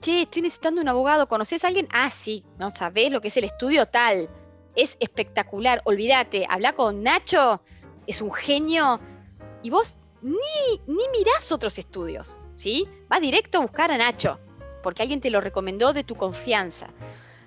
che, 0.00 0.22
estoy 0.22 0.42
necesitando 0.42 0.80
un 0.80 0.88
abogado, 0.88 1.28
¿conoces 1.28 1.64
a 1.64 1.68
alguien? 1.68 1.88
Ah, 1.92 2.10
sí, 2.10 2.44
no 2.58 2.70
sabés 2.70 3.10
lo 3.10 3.20
que 3.20 3.28
es 3.28 3.36
el 3.36 3.44
estudio 3.44 3.86
tal, 3.86 4.28
es 4.74 4.96
espectacular, 5.00 5.82
olvídate, 5.84 6.46
habla 6.48 6.72
con 6.72 7.02
Nacho, 7.02 7.60
es 8.06 8.22
un 8.22 8.32
genio, 8.32 9.00
y 9.62 9.70
vos 9.70 9.96
ni, 10.22 10.32
ni 10.86 11.08
mirás 11.16 11.52
otros 11.52 11.78
estudios, 11.78 12.38
¿sí? 12.54 12.88
Vas 13.08 13.20
directo 13.20 13.58
a 13.58 13.62
buscar 13.62 13.90
a 13.90 13.98
Nacho, 13.98 14.38
porque 14.82 15.02
alguien 15.02 15.20
te 15.20 15.30
lo 15.30 15.40
recomendó 15.40 15.92
de 15.92 16.04
tu 16.04 16.14
confianza. 16.14 16.88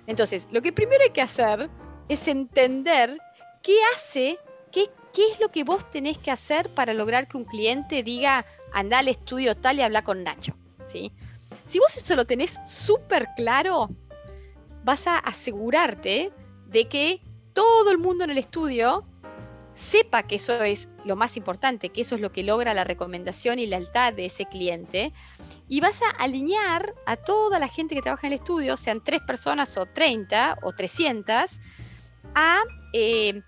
Entonces, 0.06 0.48
lo 0.50 0.62
que 0.62 0.72
primero 0.72 1.02
hay 1.02 1.10
que 1.10 1.22
hacer 1.22 1.68
es 2.08 2.28
entender 2.28 3.18
qué 3.62 3.76
hace, 3.94 4.38
qué, 4.72 4.86
qué 5.12 5.30
es 5.32 5.40
lo 5.40 5.50
que 5.50 5.64
vos 5.64 5.90
tenés 5.90 6.18
que 6.18 6.30
hacer 6.30 6.72
para 6.74 6.94
lograr 6.94 7.28
que 7.28 7.36
un 7.36 7.44
cliente 7.44 8.02
diga, 8.02 8.44
anda 8.72 8.98
al 8.98 9.08
estudio 9.08 9.56
tal 9.56 9.78
y 9.78 9.82
habla 9.82 10.02
con 10.02 10.22
Nacho. 10.22 10.56
¿sí? 10.84 11.12
Si 11.64 11.78
vos 11.78 11.96
eso 11.96 12.16
lo 12.16 12.26
tenés 12.26 12.60
súper 12.64 13.28
claro, 13.36 13.88
vas 14.84 15.06
a 15.06 15.18
asegurarte 15.18 16.32
de 16.66 16.88
que 16.88 17.20
todo 17.52 17.90
el 17.90 17.98
mundo 17.98 18.24
en 18.24 18.30
el 18.30 18.38
estudio 18.38 19.04
sepa 19.74 20.22
que 20.22 20.36
eso 20.36 20.62
es 20.62 20.88
lo 21.04 21.16
más 21.16 21.36
importante, 21.36 21.90
que 21.90 22.00
eso 22.00 22.14
es 22.14 22.20
lo 22.20 22.32
que 22.32 22.42
logra 22.42 22.74
la 22.74 22.84
recomendación 22.84 23.58
y 23.58 23.66
lealtad 23.66 24.12
de 24.12 24.26
ese 24.26 24.46
cliente. 24.46 25.12
Y 25.68 25.80
vas 25.80 26.00
a 26.02 26.10
alinear 26.22 26.94
a 27.04 27.16
toda 27.16 27.58
la 27.58 27.68
gente 27.68 27.94
que 27.94 28.02
trabaja 28.02 28.26
en 28.26 28.32
el 28.32 28.38
estudio, 28.38 28.76
sean 28.76 29.02
tres 29.02 29.20
personas 29.20 29.76
o 29.76 29.86
30 29.86 30.58
o 30.62 30.72
300, 30.72 31.60
a 32.36 32.62
eh, 32.92 33.42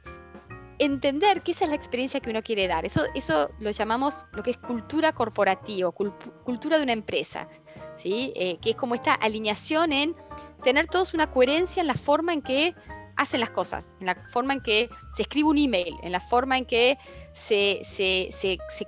entender 0.79 1.43
que 1.43 1.53
esa 1.53 1.65
es 1.65 1.71
la 1.71 1.77
experiencia 1.77 2.21
que 2.21 2.31
uno 2.31 2.43
quiere 2.43 2.67
dar. 2.67 2.85
Eso, 2.85 3.05
eso 3.15 3.51
lo 3.61 3.71
llamamos 3.71 4.27
lo 4.33 4.43
que 4.43 4.51
es 4.51 4.59
cultura 4.59 5.13
corporativa, 5.13 5.93
cultura 5.93 6.79
de 6.79 6.83
una 6.83 6.95
empresa, 6.95 7.49
¿sí? 7.97 8.33
Eh, 8.35 8.59
que 8.61 8.71
es 8.71 8.77
como 8.77 8.95
esta 8.95 9.15
alineación 9.15 9.93
en 9.93 10.17
tener 10.65 10.87
todos 10.87 11.15
una 11.15 11.31
coherencia 11.31 11.83
en 11.83 11.87
la 11.87 11.95
forma 11.95 12.33
en 12.33 12.43
que 12.43 12.75
hacen 13.17 13.41
las 13.41 13.51
cosas, 13.51 13.97
en 14.01 14.07
la 14.07 14.15
forma 14.31 14.55
en 14.55 14.61
que 14.63 14.89
se 15.13 15.23
escribe 15.23 15.49
un 15.49 15.59
email, 15.59 15.95
en 16.03 16.13
la 16.13 16.21
forma 16.21 16.57
en 16.57 16.65
que 16.65 16.99
se, 17.33 17.83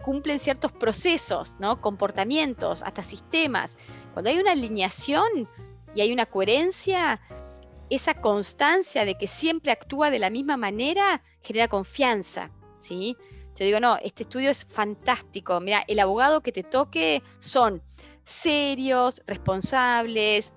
cumplen 0.03 0.39
ciertos 0.39 0.73
procesos, 0.73 1.57
¿no? 1.59 1.81
comportamientos, 1.81 2.83
hasta 2.83 3.03
sistemas. 3.03 3.77
Cuando 4.15 4.31
hay 4.31 4.39
una 4.39 4.53
alineación 4.53 5.49
y 5.97 6.01
hay 6.01 6.13
una 6.13 6.27
coherencia, 6.27 7.21
esa 7.91 8.15
constancia 8.15 9.05
de 9.05 9.19
que 9.19 9.27
siempre 9.27 9.73
actúa 9.73 10.11
de 10.11 10.19
la 10.19 10.31
misma 10.31 10.57
manera 10.57 11.23
genera 11.43 11.69
confianza. 11.69 12.51
¿sí? 12.79 13.17
Yo 13.59 13.65
digo, 13.65 13.81
no, 13.81 13.99
este 13.99 14.23
estudio 14.23 14.51
es 14.51 14.65
fantástico. 14.65 15.61
Mira, 15.61 15.85
el 15.87 15.99
abogado 15.99 16.41
que 16.41 16.53
te 16.53 16.63
toque 16.63 17.23
son 17.41 17.83
serios, 18.25 19.23
responsables, 19.27 20.55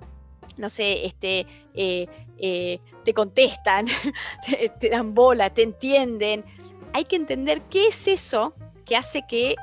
no 0.58 0.70
sé, 0.70 1.06
este, 1.06 1.48
eh, 1.74 2.08
eh, 2.38 2.80
te 3.04 3.14
contestan, 3.14 3.88
te, 4.80 4.90
dan 4.90 5.14
bola, 5.14 5.52
te 5.52 5.64
entienden. 5.64 6.46
Hay 6.94 7.06
que 7.06 7.16
entender 7.16 7.62
qué 7.64 7.88
es 7.88 8.08
eso 8.08 8.54
que 8.86 8.96
hace 8.96 9.26
que 9.28 9.56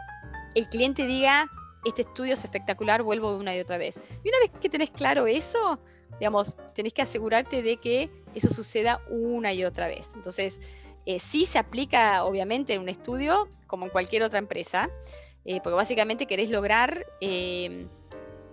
el 0.54 0.68
cliente 0.68 1.06
diga, 1.06 1.48
este 1.84 2.02
estudio 2.02 2.34
es 2.34 2.42
espectacular, 2.42 3.02
vuelvo 3.02 3.36
una 3.36 3.56
y 3.56 3.60
otra 3.60 3.78
vez. 3.78 3.96
Y 4.24 4.28
una 4.28 4.38
vez 4.40 4.50
que 4.60 4.68
tenés 4.68 4.90
claro 4.90 5.26
eso, 5.26 5.78
digamos, 6.20 6.56
tenés 6.74 6.92
que 6.92 7.02
asegurarte 7.02 7.62
de 7.62 7.78
que 7.78 8.10
eso 8.34 8.52
suceda 8.52 9.00
una 9.08 9.52
y 9.52 9.64
otra 9.64 9.88
vez. 9.88 10.12
Entonces, 10.14 10.60
eh, 11.06 11.18
sí 11.18 11.46
se 11.46 11.58
aplica, 11.58 12.24
obviamente, 12.24 12.74
en 12.74 12.82
un 12.82 12.88
estudio, 12.88 13.48
como 13.66 13.86
en 13.86 13.90
cualquier 13.90 14.22
otra 14.22 14.38
empresa, 14.38 14.90
eh, 15.44 15.60
porque 15.62 15.74
básicamente 15.74 16.26
querés 16.26 16.50
lograr 16.50 17.06
eh, 17.20 17.88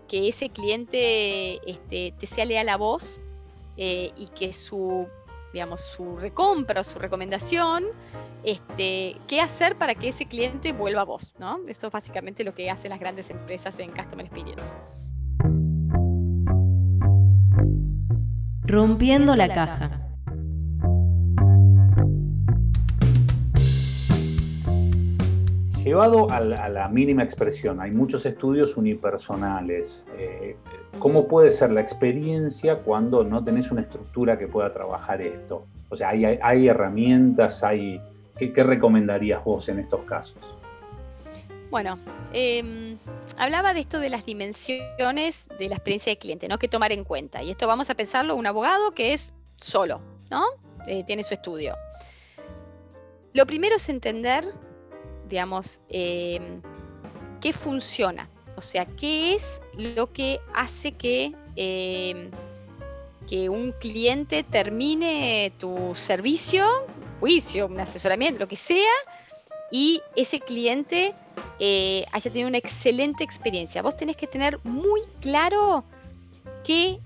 que 0.08 0.30
ese 0.30 0.50
cliente 0.50 1.60
este, 1.70 2.14
te 2.18 2.28
sea 2.28 2.46
leal 2.46 2.70
a 2.70 2.78
vos 2.78 3.20
eh, 3.76 4.12
y 4.16 4.28
que 4.28 4.54
su, 4.54 5.08
digamos, 5.52 5.82
su 5.82 6.16
recompra 6.18 6.82
o 6.82 6.84
su 6.84 6.98
recomendación, 6.98 7.86
este, 8.44 9.18
qué 9.28 9.42
hacer 9.42 9.78
para 9.78 9.96
que 9.96 10.10
ese 10.10 10.26
cliente 10.26 10.72
vuelva 10.72 11.02
a 11.02 11.06
vos, 11.06 11.34
¿no? 11.38 11.60
Esto 11.68 11.88
es 11.88 11.94
básicamente 11.94 12.44
lo 12.44 12.54
que 12.54 12.70
hacen 12.70 12.92
las 12.92 13.00
grandes 13.00 13.30
empresas 13.30 13.78
en 13.80 13.92
Customer 13.92 14.26
Experience. 14.26 15.07
Rompiendo 18.68 19.34
la 19.38 19.48
caja. 19.48 20.02
Llevado 25.82 26.30
a 26.30 26.42
la, 26.42 26.90
mínima 26.90 27.24
expresión, 27.24 27.80
hay 27.80 27.92
muchos 27.92 28.26
estudios 28.26 28.76
unipersonales. 28.76 30.06
Eh, 30.18 30.58
¿Cómo 31.00 31.30
puede 31.30 31.54
ser 31.54 31.72
la 31.72 31.80
experiencia 31.80 32.80
cuando 32.80 33.24
no 33.24 33.42
tenés 33.42 33.72
una 33.72 33.80
estructura 33.80 34.38
que 34.38 34.50
pueda 34.50 34.74
trabajar 34.74 35.22
esto? 35.22 35.64
O 35.88 35.96
sea, 35.96 36.10
hay, 36.10 36.68
herramientas, 36.68 37.64
hay, 37.64 38.02
¿qué, 38.38 38.64
recomendarías 38.64 39.46
vos 39.46 39.70
en 39.70 39.80
estos 39.80 40.02
casos? 40.02 40.57
Bueno, 41.70 42.00
em, 42.34 42.98
hablaba 43.38 43.74
de 43.74 43.82
esto 43.82 44.00
de 44.00 44.10
las 44.10 44.26
dimensiones 44.26 45.48
de 45.60 45.70
la 45.70 45.76
experiencia 45.76 46.12
de 46.12 46.18
cliente, 46.18 46.48
¿no? 46.48 46.58
Que 46.58 46.68
tomar 46.68 46.92
en 46.92 47.04
cuenta. 47.04 47.44
Y 47.44 47.52
esto 47.52 47.68
vamos 47.68 47.90
a 47.90 47.96
pensarlo 47.96 48.36
un 48.36 48.48
abogado 48.48 48.92
que 48.92 49.14
es 49.14 49.34
solo, 49.56 50.02
¿no? 50.32 50.46
Eh, 50.88 51.04
tiene 51.06 51.24
su 51.24 51.34
estudio. 51.34 51.76
Lo 53.34 53.46
primero 53.46 53.76
es 53.76 53.90
entender 53.90 54.54
digamos, 55.28 55.82
em, 55.90 56.62
qué 57.42 57.54
funciona. 57.54 58.30
O 58.56 58.62
sea, 58.62 58.86
qué 58.86 59.36
es 59.36 59.62
lo 59.74 60.12
que 60.12 60.40
hace 60.54 60.94
que, 60.94 61.34
em, 61.56 62.32
que 63.28 63.50
un 63.50 63.72
cliente 63.74 64.44
termine 64.44 65.52
tu 65.60 65.94
servicio, 65.96 66.66
juicio, 67.20 67.68
un 67.68 67.80
asesoramiento, 67.80 68.40
lo 68.40 68.48
que 68.48 68.56
sea, 68.56 68.94
y 69.72 70.02
ese 70.16 70.40
cliente 70.40 71.14
eh, 71.60 72.06
haya 72.12 72.32
tenido 72.32 72.48
una 72.48 72.58
excelente 72.58 73.24
experiencia. 73.24 73.82
Vos 73.82 73.98
tenés 73.98 74.16
que 74.16 74.28
tener 74.28 74.60
muy 74.64 75.02
claro 75.22 75.84
qué 76.64 77.00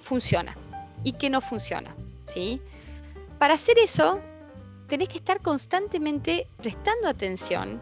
funciona 0.00 0.56
y 1.04 1.12
qué 1.12 1.30
no 1.30 1.40
funciona. 1.40 1.94
¿sí? 2.24 2.60
Para 3.38 3.54
hacer 3.54 3.78
eso, 3.78 4.20
tenés 4.88 5.08
que 5.08 5.18
estar 5.18 5.40
constantemente 5.40 6.46
prestando 6.56 7.08
atención 7.08 7.80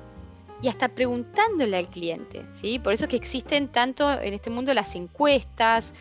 y 0.62 0.68
hasta 0.68 0.88
preguntándole 0.88 1.76
al 1.76 1.88
cliente, 1.88 2.44
¿sí? 2.54 2.78
Por 2.78 2.94
eso 2.94 3.04
es 3.04 3.10
que 3.10 3.16
existen 3.16 3.68
tanto 3.68 4.10
en 4.10 4.32
este 4.32 4.48
mundo 4.48 4.72
las 4.72 4.94
encuestas, 4.94 5.92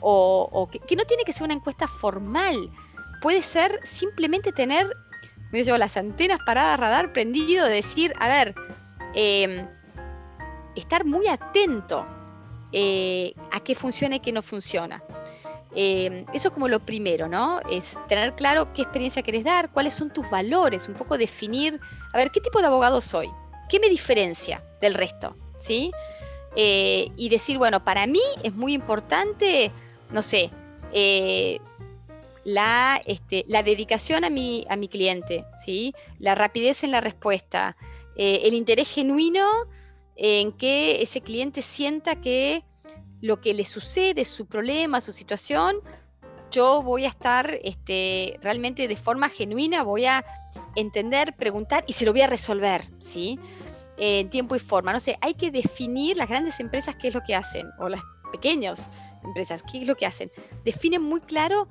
o, 0.00 0.68
que, 0.70 0.96
no 0.96 1.04
tiene 1.04 1.24
que 1.24 1.32
ser 1.32 1.44
una 1.44 1.54
encuesta 1.54 1.88
formal, 1.88 2.70
puede 3.22 3.42
ser 3.42 3.80
simplemente 3.84 4.52
tener, 4.52 4.88
me 5.56 5.62
digo, 5.62 5.78
las 5.78 5.96
antenas 5.96 6.38
paradas, 6.44 6.78
radar 6.78 7.12
prendido, 7.12 7.66
de 7.66 7.74
decir, 7.74 8.12
a 8.18 8.28
ver, 8.28 8.54
em, 9.14 9.66
estar 10.74 11.04
muy 11.04 11.26
atento 11.28 12.06
eh, 12.72 13.32
a 13.52 13.60
qué 13.60 13.74
funciona 13.74 14.16
y 14.16 14.20
qué 14.20 14.32
no 14.32 14.42
funciona. 14.42 15.02
Eh, 15.74 16.24
eso 16.32 16.50
como 16.50 16.68
lo 16.68 16.80
primero, 16.80 17.28
¿no? 17.28 17.60
Es 17.70 17.98
tener 18.08 18.34
claro 18.34 18.72
qué 18.72 18.82
experiencia 18.82 19.22
querés 19.22 19.44
dar, 19.44 19.70
cuáles 19.70 19.94
son 19.94 20.10
tus 20.10 20.28
valores, 20.30 20.88
un 20.88 20.94
poco 20.94 21.16
definir, 21.16 21.80
a 22.12 22.16
ver, 22.16 22.30
¿qué 22.30 22.40
tipo 22.40 22.60
de 22.60 22.66
abogado 22.66 23.00
soy? 23.00 23.28
¿Qué 23.68 23.80
me 23.80 23.88
diferencia 23.88 24.62
del 24.80 24.94
resto? 24.94 25.36
¿Sí? 25.56 25.90
Eh, 26.54 27.10
y 27.16 27.28
decir, 27.28 27.58
bueno, 27.58 27.84
para 27.84 28.06
mí 28.06 28.20
es 28.42 28.54
muy 28.54 28.72
importante, 28.72 29.70
no 30.10 30.22
sé, 30.22 30.50
eh, 30.92 31.60
la, 32.46 33.02
este, 33.06 33.44
la, 33.48 33.64
dedicación 33.64 34.24
a 34.24 34.30
mi, 34.30 34.64
a 34.70 34.76
mi 34.76 34.86
cliente, 34.86 35.44
¿sí? 35.64 35.92
La 36.20 36.36
rapidez 36.36 36.84
en 36.84 36.92
la 36.92 37.00
respuesta, 37.00 37.76
el 38.14 38.54
interés 38.54 38.88
genuino 38.88 39.44
en 40.14 40.52
que 40.52 41.02
ese 41.02 41.20
cliente 41.20 41.60
sienta 41.60 42.20
que 42.20 42.62
lo 43.20 43.40
que 43.40 43.52
le 43.52 43.64
sucede, 43.64 44.24
su 44.24 44.46
problema, 44.46 45.00
su 45.00 45.12
situación, 45.12 45.76
yo 46.52 46.82
voy 46.82 47.04
a 47.04 47.08
estar 47.08 47.58
este, 47.64 48.38
realmente 48.42 48.86
de 48.86 48.96
forma 48.96 49.28
genuina, 49.28 49.82
voy 49.82 50.06
a 50.06 50.24
entender, 50.76 51.34
preguntar 51.34 51.82
y 51.88 51.94
se 51.94 52.04
lo 52.04 52.12
voy 52.12 52.20
a 52.20 52.28
resolver, 52.28 52.84
¿sí? 53.00 53.40
En 53.96 54.30
tiempo 54.30 54.54
y 54.54 54.60
forma. 54.60 54.92
No 54.92 55.00
sé, 55.00 55.18
hay 55.20 55.34
que 55.34 55.50
definir 55.50 56.16
las 56.16 56.28
grandes 56.28 56.60
empresas 56.60 56.94
qué 56.94 57.08
es 57.08 57.14
lo 57.14 57.22
que 57.22 57.34
hacen, 57.34 57.66
o 57.80 57.88
las 57.88 58.02
pequeñas 58.30 58.88
empresas, 59.24 59.64
qué 59.64 59.80
es 59.80 59.86
lo 59.88 59.96
que 59.96 60.06
hacen. 60.06 60.30
Definen 60.64 61.02
muy 61.02 61.20
claro 61.20 61.68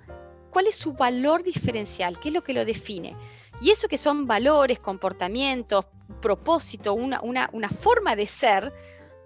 cuál 0.56 0.68
es 0.68 0.78
su 0.78 0.94
valor 0.94 1.44
diferencial, 1.44 2.18
qué 2.18 2.30
es 2.30 2.34
lo 2.34 2.42
que 2.42 2.54
lo 2.54 2.64
define. 2.64 3.14
Y 3.60 3.72
eso 3.72 3.90
que 3.90 3.98
son 3.98 4.26
valores, 4.26 4.80
comportamientos, 4.80 5.84
propósito, 6.22 6.94
una, 6.94 7.20
una, 7.20 7.50
una 7.52 7.68
forma 7.68 8.16
de 8.16 8.26
ser, 8.26 8.72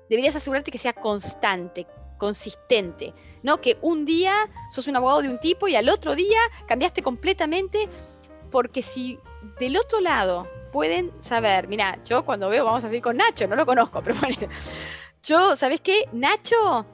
deberías 0.09 0.35
asegurarte 0.35 0.71
que 0.71 0.79
sea 0.79 0.93
constante, 0.93 1.85
consistente, 2.17 3.13
¿no? 3.43 3.59
Que 3.59 3.77
un 3.81 4.05
día 4.05 4.33
sos 4.71 4.87
un 4.87 4.95
abogado 4.95 5.21
de 5.21 5.29
un 5.29 5.39
tipo 5.39 5.67
y 5.67 5.75
al 5.75 5.87
otro 5.89 6.15
día 6.15 6.39
cambiaste 6.67 7.03
completamente, 7.03 7.87
porque 8.49 8.81
si 8.81 9.19
del 9.59 9.77
otro 9.77 10.01
lado 10.01 10.47
pueden 10.71 11.11
saber, 11.21 11.67
mira, 11.67 11.99
yo 12.05 12.25
cuando 12.25 12.49
veo, 12.49 12.65
vamos 12.65 12.83
a 12.83 12.87
seguir 12.87 13.03
con 13.03 13.17
Nacho, 13.17 13.47
no 13.47 13.55
lo 13.55 13.67
conozco, 13.67 14.01
pero 14.03 14.19
bueno, 14.19 14.47
yo, 15.21 15.55
¿sabes 15.55 15.79
qué? 15.81 16.09
Nacho 16.11 16.87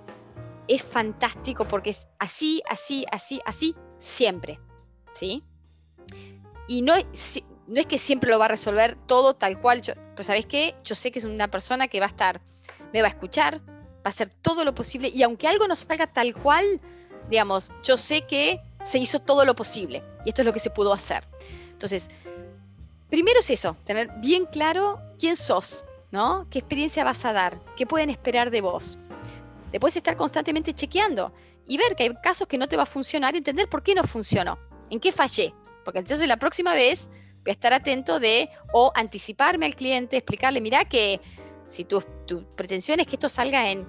es 0.68 0.84
fantástico 0.84 1.64
porque 1.64 1.92
es 1.92 2.10
así, 2.20 2.62
así, 2.70 3.06
así, 3.10 3.42
así, 3.46 3.74
siempre, 4.06 4.60
¿sí? 5.14 5.44
Y 6.68 6.82
no, 6.82 6.94
no 6.96 7.80
es 7.80 7.86
que 7.88 7.98
siempre 7.98 8.30
lo 8.30 8.40
va 8.40 8.46
a 8.46 8.50
resolver 8.50 8.96
todo 9.08 9.34
tal 9.34 9.60
cual, 9.60 9.82
pero 9.84 10.24
¿sabes 10.24 10.46
qué? 10.46 10.76
Yo 10.84 10.96
sé 10.96 11.12
que 11.12 11.20
es 11.20 11.26
una 11.26 11.50
persona 11.50 11.88
que 11.88 12.00
va 12.00 12.06
a 12.06 12.10
estar, 12.10 12.42
me 12.94 13.02
va 13.02 13.08
a 13.08 13.12
escuchar, 13.12 13.60
va 13.60 14.06
a 14.06 14.10
hacer 14.10 14.30
todo 14.30 14.64
lo 14.64 14.76
posible 14.76 15.10
y 15.14 15.24
aunque 15.24 15.48
algo 15.48 15.68
no 15.68 15.76
salga 15.76 16.08
tal 16.08 16.36
cual, 16.36 16.80
digamos, 17.30 17.72
yo 17.84 17.98
sé 17.98 18.22
que 18.22 18.62
se 18.84 19.00
hizo 19.00 19.20
todo 19.20 19.46
lo 19.46 19.56
posible 19.56 20.04
y 20.24 20.30
esto 20.30 20.44
es 20.44 20.46
lo 20.46 20.54
que 20.54 20.60
se 20.60 20.70
pudo 20.70 20.94
hacer. 20.94 21.28
Entonces, 21.72 22.08
primero 23.10 23.40
es 23.40 23.50
eso, 23.50 23.76
tener 23.86 24.10
bien 24.20 24.46
claro 24.46 25.02
quién 25.20 25.36
sos, 25.36 25.84
¿no? 26.12 26.48
¿Qué 26.50 26.60
experiencia 26.60 27.04
vas 27.04 27.26
a 27.26 27.34
dar? 27.34 27.60
¿Qué 27.76 27.86
pueden 27.88 28.10
esperar 28.10 28.52
de 28.52 28.62
vos? 28.62 29.00
Después 29.72 29.96
estar 29.98 30.16
constantemente 30.16 30.74
chequeando 30.74 31.34
y 31.68 31.78
ver 31.78 31.96
que 31.96 32.04
hay 32.04 32.16
casos 32.22 32.48
que 32.48 32.58
no 32.58 32.68
te 32.68 32.78
va 32.78 32.84
a 32.84 32.88
funcionar, 32.88 33.36
entender 33.36 33.68
por 33.68 33.84
qué 33.84 33.96
no 33.96 34.04
funcionó, 34.04 34.58
en 34.90 35.00
qué 35.00 35.12
fallé. 35.12 35.54
Porque 35.84 36.00
entonces 36.00 36.28
la 36.28 36.38
próxima 36.38 36.74
vez 36.74 37.10
voy 37.44 37.50
a 37.50 37.52
estar 37.52 37.74
atento 37.74 38.20
de 38.20 38.50
o 38.74 38.92
anticiparme 38.96 39.66
al 39.66 39.76
cliente, 39.76 40.18
explicarle, 40.18 40.62
mira 40.62 40.86
que 40.86 41.20
si 41.68 41.86
tu, 41.86 42.02
tu 42.26 42.48
pretensión 42.50 43.00
es 43.00 43.08
que 43.08 43.16
esto 43.16 43.30
salga 43.30 43.70
en 43.70 43.88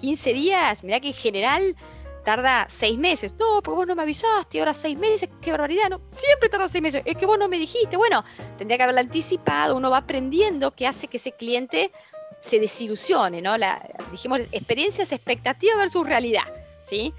15 0.00 0.32
días, 0.32 0.84
mira 0.84 1.00
que 1.00 1.08
en 1.08 1.14
general 1.14 1.76
tarda 2.24 2.66
seis 2.68 2.98
meses. 2.98 3.34
No, 3.38 3.62
porque 3.62 3.76
vos 3.76 3.86
no 3.86 3.94
me 3.94 4.02
avisaste, 4.02 4.58
ahora 4.58 4.74
seis 4.74 4.98
meses, 4.98 5.28
qué 5.40 5.52
barbaridad, 5.52 5.90
no, 5.90 6.00
siempre 6.10 6.48
tarda 6.48 6.68
seis 6.68 6.82
meses, 6.82 7.02
es 7.04 7.16
que 7.16 7.26
vos 7.26 7.38
no 7.38 7.48
me 7.48 7.58
dijiste. 7.58 7.96
Bueno, 7.96 8.24
tendría 8.58 8.78
que 8.78 8.84
haberlo 8.84 9.00
anticipado, 9.00 9.76
uno 9.76 9.90
va 9.90 9.98
aprendiendo 9.98 10.72
que 10.72 10.86
hace 10.86 11.06
que 11.06 11.18
ese 11.18 11.32
cliente 11.32 11.92
se 12.40 12.58
desilusione, 12.58 13.40
¿no? 13.40 13.56
La, 13.56 13.86
dijimos, 14.10 14.40
experiencias, 14.52 15.12
expectativa 15.12 15.76
versus 15.76 16.06
realidad, 16.06 16.44
¿sí? 16.84 17.14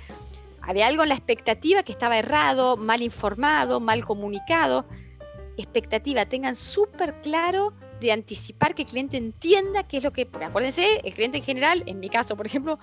Había 0.62 0.88
algo 0.88 1.04
en 1.04 1.10
la 1.10 1.16
expectativa 1.16 1.84
que 1.84 1.92
estaba 1.92 2.18
errado, 2.18 2.76
mal 2.78 3.02
informado, 3.02 3.80
mal 3.80 4.04
comunicado. 4.04 4.86
Expectativa, 5.58 6.26
tengan 6.26 6.56
súper 6.56 7.22
claro 7.22 7.74
de 8.00 8.12
anticipar 8.12 8.76
que 8.76 8.82
el 8.82 8.88
cliente 8.88 9.18
entienda 9.18 9.88
qué 9.88 9.98
es 9.98 10.04
lo 10.04 10.12
que, 10.12 10.28
acuérdense, 10.42 11.02
el 11.04 11.14
cliente 11.14 11.38
en 11.38 11.44
general, 11.44 11.84
en 11.86 12.00
mi 12.00 12.10
caso, 12.10 12.36
por 12.36 12.46
ejemplo, 12.46 12.80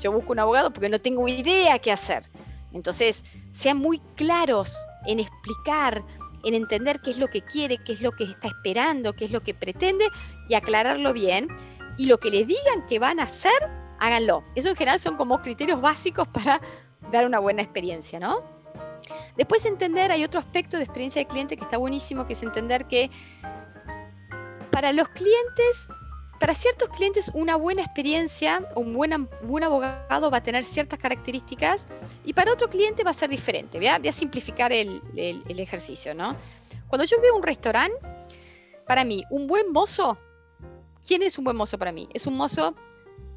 yo 0.00 0.12
busco 0.12 0.32
un 0.32 0.40
abogado 0.40 0.72
porque 0.72 0.88
no 0.88 1.00
tengo 1.00 1.26
idea 1.28 1.78
qué 1.78 1.92
hacer. 1.92 2.24
Entonces, 2.72 3.24
sean 3.52 3.78
muy 3.78 3.98
claros 4.16 4.76
en 5.06 5.20
explicar, 5.20 6.04
en 6.44 6.54
entender 6.54 7.00
qué 7.00 7.12
es 7.12 7.18
lo 7.18 7.28
que 7.28 7.40
quiere, 7.40 7.78
qué 7.78 7.92
es 7.92 8.00
lo 8.00 8.12
que 8.12 8.24
está 8.24 8.48
esperando, 8.48 9.14
qué 9.14 9.24
es 9.24 9.30
lo 9.30 9.42
que 9.42 9.54
pretende 9.54 10.08
y 10.48 10.54
aclararlo 10.54 11.12
bien. 11.12 11.48
Y 11.96 12.06
lo 12.06 12.18
que 12.18 12.30
le 12.30 12.44
digan 12.44 12.86
que 12.88 12.98
van 12.98 13.20
a 13.20 13.22
hacer, 13.22 13.52
háganlo. 13.98 14.44
Eso 14.54 14.68
en 14.68 14.76
general 14.76 15.00
son 15.00 15.16
como 15.16 15.40
criterios 15.42 15.80
básicos 15.80 16.28
para 16.28 16.60
dar 17.10 17.26
una 17.26 17.38
buena 17.38 17.62
experiencia, 17.62 18.18
¿no? 18.18 18.42
Después 19.36 19.64
entender, 19.66 20.10
hay 20.10 20.24
otro 20.24 20.40
aspecto 20.40 20.76
de 20.76 20.84
experiencia 20.84 21.22
de 21.22 21.26
cliente 21.26 21.56
que 21.56 21.64
está 21.64 21.76
buenísimo, 21.76 22.26
que 22.26 22.32
es 22.32 22.42
entender 22.42 22.86
que 22.86 23.10
para 24.70 24.92
los 24.92 25.08
clientes 25.10 25.88
para 26.38 26.54
ciertos 26.54 26.88
clientes 26.90 27.30
una 27.32 27.56
buena 27.56 27.82
experiencia, 27.82 28.62
un 28.74 28.92
buen, 28.92 29.12
abogado 29.64 30.30
va 30.30 30.38
a 30.38 30.42
tener 30.42 30.64
ciertas 30.64 30.98
características 30.98 31.86
y 32.24 32.34
para 32.34 32.52
otro 32.52 32.68
cliente 32.68 33.04
va 33.04 33.10
a 33.10 33.14
ser 33.14 33.30
diferente. 33.30 33.78
Voy 33.78 33.86
a, 33.86 34.12
simplificar 34.12 34.72
el, 34.72 35.00
el, 35.16 35.42
el, 35.48 35.60
ejercicio, 35.60 36.14
¿no? 36.14 36.36
Cuando 36.88 37.04
yo 37.04 37.20
veo 37.20 37.34
un 37.34 37.42
restaurante, 37.42 37.96
para 38.86 39.04
mí, 39.04 39.24
un 39.30 39.46
buen 39.46 39.72
mozo, 39.72 40.18
¿quién 41.06 41.22
es 41.22 41.38
un 41.38 41.44
buen 41.44 41.56
mozo 41.56 41.78
para 41.78 41.92
mí? 41.92 42.08
Es 42.12 42.26
un 42.26 42.36
mozo 42.36 42.74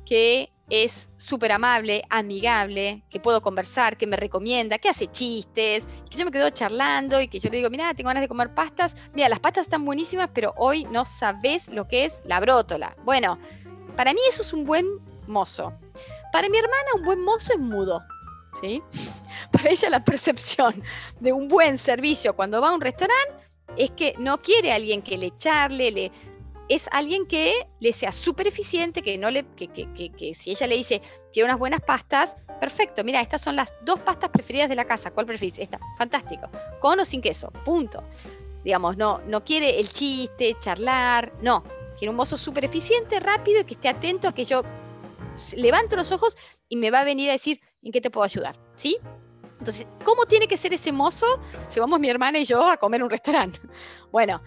que 0.09 0.51
es 0.71 1.11
súper 1.17 1.51
amable, 1.51 2.03
amigable, 2.09 3.03
que 3.11 3.19
puedo 3.19 3.43
conversar, 3.43 3.95
que 3.95 4.07
me 4.07 4.17
recomienda, 4.17 4.79
que 4.79 4.89
hace 4.89 5.05
chistes, 5.11 5.85
que 6.09 6.17
yo 6.17 6.25
me 6.25 6.31
quedo 6.31 6.49
charlando 6.49 7.21
y 7.21 7.27
que 7.27 7.39
yo 7.39 7.51
le 7.51 7.57
digo, 7.57 7.69
mira, 7.69 7.93
tengo 7.93 8.07
ganas 8.07 8.21
de 8.21 8.27
comer 8.27 8.51
pastas. 8.55 8.97
Mira, 9.13 9.29
las 9.29 9.39
pastas 9.39 9.67
están 9.67 9.85
buenísimas, 9.85 10.31
pero 10.33 10.55
hoy 10.57 10.85
no 10.85 11.05
sabes 11.05 11.69
lo 11.69 11.87
que 11.87 12.05
es 12.05 12.21
la 12.25 12.39
brótola. 12.39 12.97
Bueno, 13.05 13.37
para 13.95 14.11
mí 14.13 14.19
eso 14.27 14.41
es 14.41 14.51
un 14.51 14.65
buen 14.65 14.87
mozo. 15.27 15.73
Para 16.33 16.49
mi 16.49 16.57
hermana, 16.57 16.95
un 16.95 17.03
buen 17.03 17.21
mozo 17.21 17.53
es 17.53 17.59
mudo. 17.59 18.01
¿sí? 18.61 18.81
Para 19.51 19.69
ella 19.69 19.91
la 19.91 20.03
percepción 20.03 20.83
de 21.19 21.33
un 21.33 21.47
buen 21.47 21.77
servicio 21.77 22.35
cuando 22.35 22.59
va 22.61 22.69
a 22.69 22.73
un 22.73 22.81
restaurante 22.81 23.33
es 23.77 23.91
que 23.91 24.15
no 24.17 24.39
quiere 24.39 24.71
a 24.71 24.75
alguien 24.75 25.03
que 25.03 25.17
le 25.17 25.37
charle, 25.37 25.91
le, 25.91 26.11
es 26.69 26.87
alguien 26.91 27.25
que 27.25 27.67
le 27.79 27.91
sea 27.93 28.11
súper 28.11 28.47
eficiente, 28.47 29.01
que 29.01 29.17
no 29.17 29.31
le, 29.31 29.45
que, 29.55 29.67
que, 29.67 29.91
que, 29.93 30.11
que, 30.11 30.33
si 30.33 30.51
ella 30.51 30.67
le 30.67 30.77
dice, 30.77 31.01
quiero 31.33 31.47
unas 31.47 31.57
buenas 31.57 31.81
pastas, 31.81 32.37
perfecto, 32.59 33.03
mira, 33.03 33.21
estas 33.21 33.41
son 33.41 33.55
las 33.55 33.73
dos 33.83 33.99
pastas 33.99 34.29
preferidas 34.29 34.69
de 34.69 34.75
la 34.75 34.85
casa, 34.85 35.11
¿cuál 35.11 35.25
preferís? 35.25 35.57
Esta, 35.57 35.79
fantástico, 35.97 36.49
con 36.79 36.99
o 36.99 37.05
sin 37.05 37.21
queso, 37.21 37.51
punto. 37.65 38.03
Digamos, 38.63 38.97
no, 38.97 39.19
no 39.25 39.43
quiere 39.43 39.79
el 39.79 39.89
chiste, 39.89 40.55
charlar, 40.59 41.33
no, 41.41 41.63
quiere 41.97 42.11
un 42.11 42.15
mozo 42.15 42.37
súper 42.37 42.65
eficiente, 42.65 43.19
rápido 43.19 43.61
y 43.61 43.63
que 43.65 43.73
esté 43.73 43.89
atento 43.89 44.27
a 44.27 44.33
que 44.33 44.45
yo 44.45 44.63
levanto 45.55 45.95
los 45.95 46.11
ojos 46.11 46.37
y 46.67 46.75
me 46.75 46.91
va 46.91 46.99
a 46.99 47.03
venir 47.03 47.29
a 47.29 47.33
decir 47.33 47.61
en 47.81 47.91
qué 47.91 48.01
te 48.01 48.11
puedo 48.11 48.25
ayudar, 48.25 48.59
¿sí? 48.75 48.97
Entonces, 49.57 49.87
¿cómo 50.05 50.25
tiene 50.25 50.47
que 50.47 50.55
ser 50.55 50.73
ese 50.73 50.91
mozo 50.91 51.25
si 51.67 51.79
vamos 51.79 51.99
mi 51.99 52.09
hermana 52.09 52.39
y 52.39 52.45
yo 52.45 52.69
a 52.69 52.77
comer 52.77 53.03
un 53.03 53.09
restaurante? 53.09 53.59
Bueno, 54.11 54.41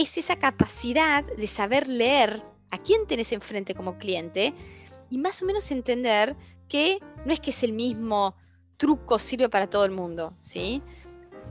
es 0.00 0.16
esa 0.16 0.36
capacidad 0.36 1.24
de 1.24 1.46
saber 1.48 1.88
leer 1.88 2.44
a 2.70 2.78
quién 2.78 3.06
tenés 3.08 3.32
enfrente 3.32 3.74
como 3.74 3.98
cliente 3.98 4.54
y 5.10 5.18
más 5.18 5.42
o 5.42 5.46
menos 5.46 5.70
entender 5.72 6.36
que 6.68 7.00
no 7.24 7.32
es 7.32 7.40
que 7.40 7.50
es 7.50 7.64
el 7.64 7.72
mismo 7.72 8.36
truco 8.76 9.18
sirve 9.18 9.48
para 9.48 9.68
todo 9.68 9.84
el 9.84 9.90
mundo, 9.90 10.34
¿sí? 10.40 10.82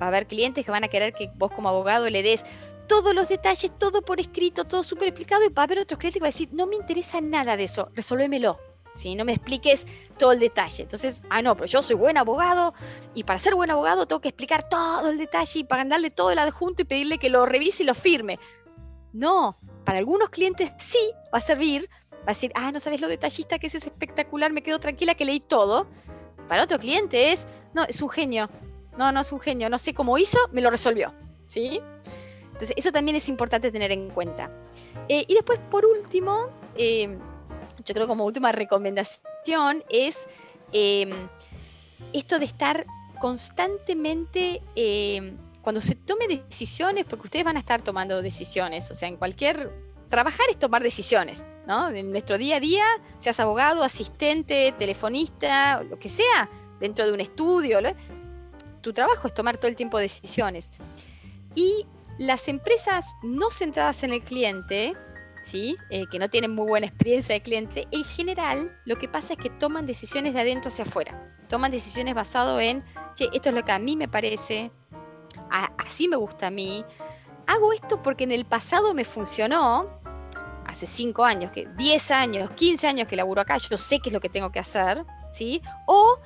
Va 0.01 0.05
a 0.05 0.07
haber 0.07 0.27
clientes 0.27 0.63
que 0.63 0.71
van 0.71 0.85
a 0.85 0.87
querer 0.87 1.13
que 1.13 1.29
vos 1.35 1.51
como 1.51 1.67
abogado 1.67 2.09
le 2.09 2.23
des 2.23 2.43
todos 2.87 3.13
los 3.13 3.27
detalles, 3.27 3.77
todo 3.77 4.01
por 4.01 4.21
escrito, 4.21 4.63
todo 4.63 4.81
súper 4.81 5.09
explicado 5.09 5.43
y 5.43 5.49
va 5.49 5.63
a 5.63 5.65
haber 5.65 5.79
otros 5.79 5.99
clientes 5.99 6.19
que 6.19 6.21
van 6.21 6.27
a 6.27 6.31
decir, 6.31 6.49
no 6.53 6.67
me 6.67 6.77
interesa 6.77 7.19
nada 7.19 7.57
de 7.57 7.65
eso, 7.65 7.89
resolvémelo. 7.95 8.57
¿Sí? 8.97 9.15
No 9.15 9.25
me 9.25 9.33
expliques 9.33 9.85
todo 10.17 10.31
el 10.31 10.39
detalle. 10.39 10.83
Entonces, 10.83 11.23
ah, 11.29 11.41
no, 11.41 11.55
pero 11.55 11.67
yo 11.67 11.81
soy 11.81 11.95
buen 11.95 12.17
abogado 12.17 12.73
y 13.13 13.23
para 13.23 13.39
ser 13.39 13.55
buen 13.55 13.71
abogado 13.71 14.07
tengo 14.07 14.21
que 14.21 14.29
explicar 14.29 14.67
todo 14.67 15.09
el 15.09 15.17
detalle 15.17 15.59
y 15.59 15.63
para 15.63 15.85
darle 15.85 16.09
todo 16.09 16.31
el 16.31 16.39
adjunto 16.39 16.81
y 16.81 16.85
pedirle 16.85 17.17
que 17.17 17.29
lo 17.29 17.45
revise 17.45 17.83
y 17.83 17.85
lo 17.85 17.95
firme. 17.95 18.39
No, 19.13 19.57
para 19.85 19.99
algunos 19.99 20.29
clientes 20.29 20.71
sí 20.77 20.99
va 21.33 21.37
a 21.37 21.41
servir, 21.41 21.89
va 22.13 22.25
a 22.25 22.33
decir, 22.33 22.51
ah, 22.55 22.71
no 22.71 22.79
sabes 22.79 22.99
lo 22.99 23.07
detallista 23.07 23.59
que 23.59 23.67
es, 23.67 23.75
es 23.75 23.85
espectacular, 23.85 24.51
me 24.51 24.63
quedo 24.63 24.79
tranquila 24.79 25.15
que 25.15 25.25
leí 25.25 25.39
todo. 25.39 25.87
Para 26.47 26.63
otro 26.63 26.79
cliente 26.79 27.31
es, 27.31 27.47
no, 27.73 27.83
es 27.85 28.01
un 28.01 28.09
genio. 28.09 28.49
No, 28.97 29.11
no 29.11 29.21
es 29.21 29.31
un 29.31 29.39
genio, 29.39 29.69
no 29.69 29.77
sé 29.77 29.93
cómo 29.93 30.17
hizo, 30.17 30.39
me 30.51 30.61
lo 30.61 30.71
resolvió. 30.71 31.13
¿Sí? 31.45 31.79
Entonces, 32.57 32.73
eso 32.75 32.91
también 32.91 33.15
es 33.15 33.29
importante 33.29 33.71
tener 33.71 33.91
en 33.91 34.09
cuenta. 34.09 34.49
Eh, 35.09 35.25
y 35.27 35.35
después, 35.35 35.59
por 35.69 35.85
último, 35.85 36.49
eh, 36.75 37.15
yo 37.87 37.93
creo 37.93 38.07
como 38.07 38.25
última 38.25 38.51
recomendación 38.51 39.83
es 39.89 40.27
eh, 40.73 41.09
esto 42.13 42.37
de 42.37 42.45
estar 42.45 42.85
constantemente, 43.19 44.61
eh, 44.75 45.33
cuando 45.61 45.81
se 45.81 45.95
tome 45.95 46.27
decisiones, 46.27 47.05
porque 47.05 47.27
ustedes 47.27 47.45
van 47.45 47.55
a 47.55 47.59
estar 47.59 47.81
tomando 47.81 48.21
decisiones, 48.21 48.91
o 48.91 48.93
sea, 48.93 49.07
en 49.07 49.17
cualquier... 49.17 49.87
Trabajar 50.09 50.45
es 50.49 50.57
tomar 50.57 50.81
decisiones, 50.81 51.45
¿no? 51.67 51.89
En 51.89 52.11
nuestro 52.11 52.37
día 52.37 52.57
a 52.57 52.59
día, 52.61 52.85
seas 53.19 53.41
abogado, 53.41 53.83
asistente, 53.83 54.73
telefonista, 54.79 55.83
lo 55.83 55.99
que 55.99 56.07
sea, 56.07 56.49
dentro 56.79 57.05
de 57.05 57.11
un 57.11 57.19
estudio, 57.19 57.81
¿no? 57.81 57.89
tu 58.81 58.93
trabajo 58.93 59.27
es 59.27 59.33
tomar 59.33 59.57
todo 59.57 59.67
el 59.67 59.75
tiempo 59.75 59.97
decisiones. 59.97 60.71
Y 61.55 61.85
las 62.17 62.47
empresas 62.47 63.03
no 63.21 63.51
centradas 63.51 64.01
en 64.03 64.13
el 64.13 64.23
cliente, 64.23 64.93
¿sí? 65.47 65.77
Eh, 65.89 66.05
que 66.11 66.19
no 66.19 66.29
tienen 66.29 66.53
muy 66.53 66.67
buena 66.67 66.87
experiencia 66.87 67.33
de 67.33 67.41
cliente, 67.41 67.87
en 67.91 68.03
general 68.03 68.77
lo 68.85 68.97
que 68.97 69.07
pasa 69.07 69.33
es 69.33 69.39
que 69.39 69.49
toman 69.49 69.87
decisiones 69.87 70.33
de 70.33 70.41
adentro 70.41 70.69
hacia 70.69 70.83
afuera. 70.83 71.33
Toman 71.47 71.71
decisiones 71.71 72.13
basado 72.13 72.59
en, 72.59 72.83
che, 73.15 73.29
esto 73.33 73.49
es 73.49 73.55
lo 73.55 73.63
que 73.63 73.71
a 73.71 73.79
mí 73.79 73.95
me 73.95 74.09
parece, 74.09 74.71
así 75.77 76.09
me 76.09 76.17
gusta 76.17 76.47
a 76.47 76.51
mí. 76.51 76.83
Hago 77.45 77.71
esto 77.71 78.03
porque 78.03 78.25
en 78.25 78.33
el 78.33 78.43
pasado 78.43 78.93
me 78.93 79.05
funcionó, 79.05 80.01
hace 80.65 80.85
5 80.85 81.23
años, 81.23 81.51
que 81.51 81.65
10 81.77 82.11
años, 82.11 82.51
15 82.51 82.85
años 82.87 83.07
que 83.07 83.15
laburo 83.15 83.41
acá, 83.41 83.57
yo 83.57 83.77
sé 83.77 83.99
qué 83.99 84.09
es 84.09 84.13
lo 84.13 84.19
que 84.19 84.27
tengo 84.27 84.51
que 84.51 84.59
hacer, 84.59 85.05
¿sí? 85.31 85.61
O 85.85 86.19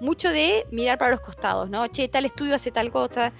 mucho 0.00 0.30
de 0.30 0.66
mirar 0.70 0.98
para 0.98 1.10
los 1.10 1.20
costados, 1.20 1.68
¿no? 1.68 1.86
Che, 1.88 2.08
tal 2.08 2.24
estudio 2.24 2.54
hace 2.54 2.70
tal 2.70 2.90
cosa, 2.90 3.32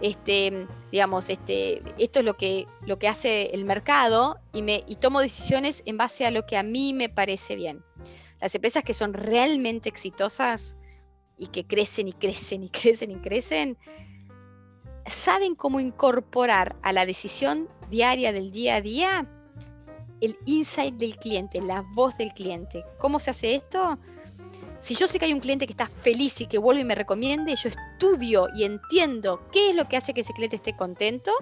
este, 0.00 0.66
digamos, 0.92 1.28
este, 1.28 1.82
esto 1.98 2.20
es 2.20 2.24
lo 2.24 2.34
que, 2.36 2.66
lo 2.82 2.98
que 2.98 3.08
hace 3.08 3.46
el 3.54 3.64
mercado 3.64 4.38
y, 4.52 4.62
me, 4.62 4.84
y 4.86 4.96
tomo 4.96 5.20
decisiones 5.20 5.82
en 5.86 5.96
base 5.96 6.26
a 6.26 6.30
lo 6.30 6.46
que 6.46 6.56
a 6.56 6.62
mí 6.62 6.92
me 6.92 7.08
parece 7.08 7.56
bien. 7.56 7.84
Las 8.40 8.54
empresas 8.54 8.84
que 8.84 8.94
son 8.94 9.14
realmente 9.14 9.88
exitosas 9.88 10.76
y 11.36 11.48
que 11.48 11.66
crecen 11.66 12.08
y 12.08 12.12
crecen 12.12 12.62
y 12.62 12.68
crecen 12.70 13.10
y 13.10 13.16
crecen, 13.16 13.78
saben 15.06 15.54
cómo 15.54 15.80
incorporar 15.80 16.76
a 16.82 16.92
la 16.92 17.06
decisión 17.06 17.68
diaria 17.90 18.32
del 18.32 18.50
día 18.50 18.76
a 18.76 18.80
día 18.80 19.30
el 20.20 20.38
insight 20.46 20.94
del 20.94 21.16
cliente, 21.16 21.60
la 21.60 21.84
voz 21.94 22.16
del 22.16 22.32
cliente. 22.32 22.84
¿Cómo 22.98 23.20
se 23.20 23.30
hace 23.30 23.54
esto? 23.56 23.98
Si 24.84 24.94
yo 24.94 25.06
sé 25.06 25.18
que 25.18 25.24
hay 25.24 25.32
un 25.32 25.40
cliente 25.40 25.66
que 25.66 25.72
está 25.72 25.86
feliz 25.86 26.42
y 26.42 26.46
que 26.46 26.58
vuelve 26.58 26.82
y 26.82 26.84
me 26.84 26.94
recomiende, 26.94 27.56
yo 27.56 27.70
estudio 27.70 28.48
y 28.54 28.64
entiendo 28.64 29.48
qué 29.50 29.70
es 29.70 29.76
lo 29.76 29.88
que 29.88 29.96
hace 29.96 30.12
que 30.12 30.20
ese 30.20 30.34
cliente 30.34 30.56
esté 30.56 30.76
contento 30.76 31.32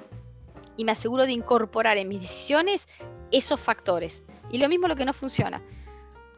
y 0.76 0.85
me 0.85 0.92
aseguro 0.92 1.26
de 1.26 1.33
incorporar 1.33 1.98
en 1.98 2.07
mis 2.07 2.20
decisiones 2.20 2.87
esos 3.33 3.61
factores. 3.61 4.24
Y 4.52 4.59
lo 4.59 4.68
mismo 4.68 4.87
lo 4.87 4.94
que 4.94 5.05
no 5.05 5.12
funciona. 5.12 5.61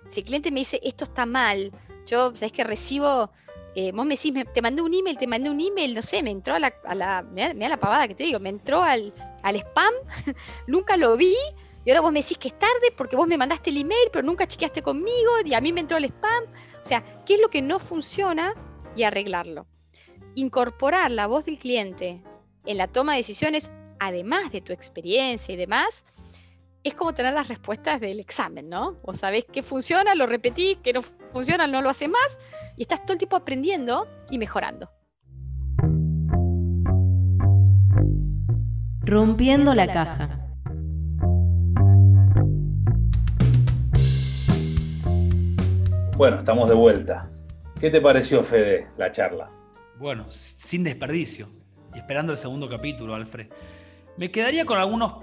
Si 0.09 0.21
el 0.21 0.27
cliente 0.27 0.51
me 0.51 0.61
dice 0.61 0.81
esto 0.83 1.05
está 1.05 1.27
mal, 1.27 1.73
yo, 2.07 2.35
¿sabes 2.35 2.53
que 2.53 2.65
recibo? 2.65 3.31
Eh, 3.75 3.93
vos 3.93 4.07
me 4.07 4.17
decís, 4.17 4.33
me, 4.33 4.47
te 4.47 4.63
mandé 4.63 4.81
un 4.81 4.95
email, 4.95 5.19
te 5.19 5.27
mandé 5.27 5.51
un 5.51 5.61
email, 5.61 5.95
no 5.95 6.01
sé, 6.01 6.23
me 6.23 6.31
entró 6.31 6.55
a 6.55 6.59
la, 6.59 6.73
a 6.87 6.95
la 6.95 7.23
mira, 7.23 7.53
la 7.53 7.79
pavada 7.79 8.09
que 8.09 8.15
te 8.15 8.25
digo, 8.25 8.41
me 8.41 8.49
entró 8.49 8.83
al, 8.83 9.13
al 9.43 9.57
spam, 9.57 9.93
nunca 10.67 10.97
lo 10.97 11.19
vi, 11.19 11.37
y 11.85 11.91
ahora 11.91 12.01
vos 12.01 12.13
me 12.13 12.23
decís 12.23 12.39
que 12.39 12.49
es 12.49 12.59
tarde 12.59 12.95
porque 12.97 13.15
vos 13.15 13.29
me 13.29 13.37
mandaste 13.37 13.69
el 13.69 13.77
email, 13.77 14.09
pero 14.11 14.25
nunca 14.25 14.49
chequeaste 14.49 14.81
conmigo 14.81 15.33
y 15.45 15.53
a 15.53 15.61
mí 15.61 15.71
me 15.71 15.81
entró 15.81 15.99
el 15.99 16.07
spam. 16.07 16.45
O 16.85 16.87
sea, 16.87 17.03
¿qué 17.25 17.37
es 17.37 17.41
lo 17.41 17.49
que 17.49 17.63
no 17.63 17.79
funciona 17.79 18.53
y 18.95 19.05
arreglarlo? 19.05 19.67
Incorporar 20.35 21.11
la 21.11 21.27
voz 21.27 21.47
del 21.47 21.59
cliente 21.59 22.23
en 22.67 22.77
la 22.77 22.89
toma 22.89 23.13
de 23.13 23.19
decisiones, 23.19 23.71
además 23.99 24.53
de 24.53 24.61
tu 24.61 24.75
experiencia 24.75 25.55
y 25.55 25.57
demás, 25.57 26.05
es 26.83 26.93
como 26.93 27.15
tener 27.15 27.33
las 27.33 27.49
respuestas 27.49 28.03
del 28.03 28.21
examen, 28.21 28.69
¿no? 28.69 28.99
O 29.03 29.15
sabés 29.15 29.47
qué 29.51 29.63
funciona, 29.63 30.15
lo 30.15 30.27
repetís, 30.27 30.77
qué 30.83 30.93
no 30.93 31.01
funciona, 31.33 31.67
no 31.67 31.81
lo 31.81 31.89
haces 31.89 32.11
más, 32.11 32.39
y 32.77 32.83
estás 32.83 33.03
todo 33.03 33.15
el 33.15 33.19
tiempo 33.19 33.37
aprendiendo 33.37 34.07
y 34.29 34.37
mejorando. 34.37 34.91
Rompiendo 39.01 39.75
la 39.75 39.87
caja. 39.87 40.44
Bueno, 46.17 46.39
estamos 46.39 46.69
de 46.69 46.77
vuelta. 46.77 47.29
¿Qué 47.81 47.91
te 47.91 48.01
pareció, 48.01 48.45
Fede, 48.45 48.87
la 48.97 49.11
charla? 49.11 49.51
Bueno, 49.99 50.27
sin 50.31 50.85
desperdicio. 50.85 51.49
Y 51.93 51.99
esperando 51.99 52.33
el 52.33 52.39
segundo 52.39 52.69
capítulo, 52.69 53.17
Alfred. 53.17 53.49
Me 54.17 54.31
quedaría 54.31 54.65
con 54.65 54.79
algunos, 54.79 55.17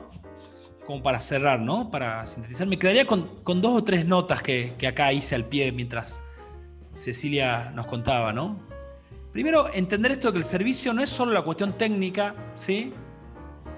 como 0.86 1.01
para 1.01 1.21
cerrar, 1.21 1.62
¿no? 1.62 1.89
Para 1.89 2.25
sintetizar, 2.25 2.67
me 2.67 2.77
quedaría 2.77 3.08
con, 3.08 3.41
dos 3.45 3.71
o 3.73 3.84
tres 3.86 4.06
notas 4.06 4.43
que, 4.43 4.73
que, 4.77 4.86
acá 4.86 5.13
hice 5.13 5.34
al 5.34 5.45
pie 5.45 5.71
mientras 5.71 6.21
Cecilia 6.93 7.71
nos 7.73 7.88
contaba, 7.88 8.34
¿no? 8.34 8.60
Primero, 9.32 9.73
entender 9.73 10.12
esto 10.12 10.27
de 10.27 10.34
que 10.34 10.39
el 10.39 10.45
servicio 10.45 10.93
no 10.93 11.01
es 11.01 11.10
solo 11.10 11.32
la 11.32 11.43
cuestión 11.43 11.77
técnica, 11.77 12.36
¿sí? 12.56 12.91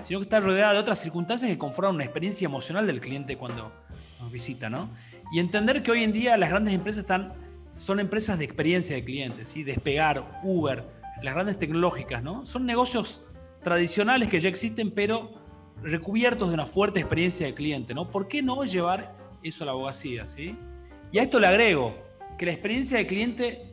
Sino 0.02 0.20
que 0.20 0.24
está 0.24 0.40
rodeada 0.40 0.74
de 0.74 0.80
otras 0.80 0.98
circunstancias 0.98 1.52
que 1.52 1.60
conforman 1.60 1.94
una 1.94 2.06
experiencia 2.06 2.48
emocional 2.48 2.88
del 2.88 3.00
cliente 3.00 3.38
cuando 3.38 3.72
nos 4.20 4.32
visita, 4.32 4.68
¿no? 4.68 4.90
Y 5.34 5.40
entender 5.40 5.82
que 5.82 5.90
hoy 5.90 6.04
en 6.04 6.14
día 6.14 6.38
las 6.38 6.52
grandes 6.52 6.76
empresas 6.76 7.02
están, 7.02 7.34
son 7.72 8.00
empresas 8.00 8.38
de 8.38 8.46
experiencia 8.46 8.96
de 8.96 9.04
clientes, 9.04 9.50
¿sí? 9.50 9.64
Despegar, 9.64 10.42
Uber, 10.44 10.86
las 11.24 11.34
grandes 11.34 11.58
tecnológicas, 11.58 12.22
¿no? 12.22 12.46
Son 12.46 12.68
negocios 12.68 13.24
tradicionales 13.64 14.30
que 14.30 14.40
ya 14.40 14.48
existen, 14.48 14.92
pero 14.92 15.34
recubiertos 15.82 16.50
de 16.50 16.54
una 16.54 16.68
fuerte 16.68 17.00
experiencia 17.00 17.48
de 17.48 17.56
cliente, 17.56 17.96
¿no? 17.96 18.12
¿Por 18.12 18.28
qué 18.28 18.44
no 18.44 18.64
llevar 18.64 19.16
eso 19.42 19.64
a 19.64 19.66
la 19.66 19.72
abogacía, 19.72 20.28
¿sí? 20.28 20.56
Y 21.12 21.18
a 21.18 21.24
esto 21.24 21.40
le 21.40 21.48
agrego 21.48 21.98
que 22.38 22.46
la 22.46 22.52
experiencia 22.52 23.00
de 23.00 23.08
cliente 23.08 23.72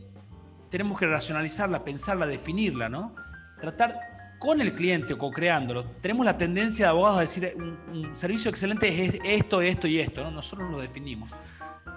tenemos 0.70 0.98
que 0.98 1.06
racionalizarla, 1.06 1.84
pensarla, 1.84 2.26
definirla, 2.26 2.88
¿no? 2.88 3.14
Tratar 3.60 4.09
con 4.40 4.60
el 4.62 4.74
cliente 4.74 5.12
o 5.12 5.18
co-creándolo. 5.18 5.84
Tenemos 6.00 6.24
la 6.24 6.36
tendencia 6.36 6.86
de 6.86 6.90
abogados 6.90 7.18
a 7.18 7.20
decir 7.20 7.54
un, 7.56 8.16
servicio 8.16 8.50
excelente 8.50 8.88
es 8.88 9.20
esto, 9.22 9.60
esto 9.60 9.86
y 9.86 10.00
esto, 10.00 10.24
¿no? 10.24 10.30
Nosotros 10.30 10.70
lo 10.70 10.78
definimos. 10.78 11.30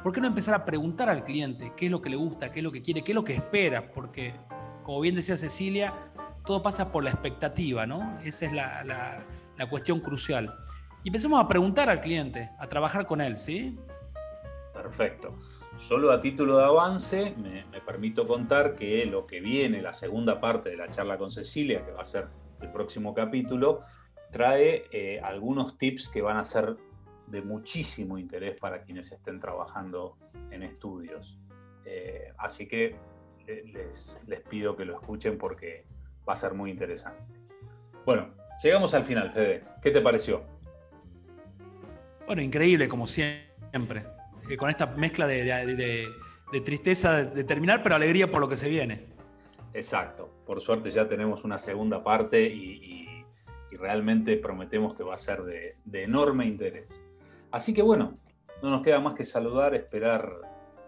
¿Por 0.03 0.11
qué 0.11 0.19
no 0.19 0.27
empezar 0.27 0.53
a 0.53 0.65
preguntar 0.65 1.09
al 1.09 1.23
cliente 1.23 1.71
qué 1.77 1.85
es 1.85 1.91
lo 1.91 2.01
que 2.01 2.09
le 2.09 2.17
gusta, 2.17 2.51
qué 2.51 2.59
es 2.59 2.63
lo 2.63 2.71
que 2.71 2.81
quiere, 2.81 3.01
qué 3.01 3.13
es 3.13 3.15
lo 3.15 3.23
que 3.23 3.33
espera? 3.33 3.89
Porque, 3.93 4.35
como 4.83 4.99
bien 4.99 5.15
decía 5.15 5.37
Cecilia, 5.37 5.93
todo 6.45 6.61
pasa 6.61 6.91
por 6.91 7.05
la 7.05 7.11
expectativa, 7.11 7.85
¿no? 7.85 8.19
Esa 8.25 8.45
es 8.45 8.51
la, 8.51 9.23
la 9.57 9.69
cuestión 9.69 10.01
crucial. 10.01 10.53
Y 11.01 11.07
empecemos 11.07 11.39
a 11.39 11.47
preguntar 11.47 11.89
al 11.89 12.01
cliente, 12.01 12.51
a 12.59 12.67
trabajar 12.67 13.05
con 13.05 13.21
él, 13.21 13.37
¿sí? 13.37 13.79
Perfecto. 14.73 15.39
Solo 15.77 16.11
a 16.11 16.21
título 16.21 16.57
de 16.57 16.63
avance, 16.63 17.35
me, 17.37 17.63
permito 17.81 18.25
contar 18.27 18.75
que 18.75 19.05
lo 19.05 19.27
que 19.27 19.41
viene, 19.41 19.81
la 19.81 19.93
segunda 19.93 20.39
parte 20.39 20.69
de 20.69 20.77
la 20.77 20.89
charla 20.89 21.17
con 21.17 21.31
Cecilia, 21.31 21.85
que 21.85 21.91
va 21.91 22.03
a 22.03 22.05
ser 22.05 22.27
el 22.61 22.71
próximo 22.71 23.13
capítulo, 23.13 23.81
trae 24.31 24.85
eh, 24.91 25.19
algunos 25.21 25.77
tips 25.77 26.09
que 26.09 26.21
van 26.21 26.37
a 26.37 26.43
ser 26.43 26.77
de 27.27 27.41
muchísimo 27.41 28.17
interés 28.17 28.57
para 28.59 28.83
quienes 28.83 29.11
estén 29.11 29.39
trabajando 29.39 30.17
en 30.51 30.63
estudios. 30.63 31.39
Eh, 31.85 32.31
así 32.37 32.67
que 32.67 32.95
eh, 33.47 33.63
les, 33.65 34.19
les 34.27 34.41
pido 34.41 34.77
que 34.77 34.85
lo 34.85 34.93
escuchen 34.93 35.37
porque 35.37 35.85
va 36.27 36.33
a 36.33 36.37
ser 36.37 36.53
muy 36.53 36.71
interesante. 36.71 37.21
Bueno, 38.05 38.29
llegamos 38.63 38.93
al 38.93 39.03
final, 39.03 39.31
Fede. 39.31 39.63
¿Qué 39.81 39.91
te 39.91 40.01
pareció? 40.01 40.43
Bueno, 42.25 42.41
increíble 42.41 42.87
como 42.87 43.07
siempre. 43.07 44.05
Eh, 44.49 44.57
con 44.57 44.69
esta 44.69 44.87
mezcla 44.87 45.27
de, 45.27 46.09
tristeza 46.63 47.25
de 47.25 47.43
terminar, 47.43 47.81
pero 47.83 47.95
alegría 47.95 48.29
por 48.29 48.41
lo 48.41 48.49
que 48.49 48.57
se 48.57 48.69
viene. 48.69 49.07
Exacto. 49.73 50.29
Por 50.45 50.61
suerte 50.61 50.91
ya 50.91 51.07
tenemos 51.07 51.43
una 51.43 51.57
segunda 51.57 52.03
parte 52.03 52.41
y, 52.41 53.01
realmente 53.79 54.37
prometemos 54.37 54.93
que 54.93 55.01
va 55.01 55.15
a 55.15 55.17
ser 55.17 55.41
de, 55.41 56.03
enorme 56.03 56.45
interés. 56.45 57.03
Así 57.49 57.73
que 57.73 57.81
bueno, 57.81 58.19
no 58.61 58.69
nos 58.69 58.83
queda 58.83 58.99
más 58.99 59.15
que 59.15 59.25
saludar, 59.25 59.73
esperar 59.73 60.31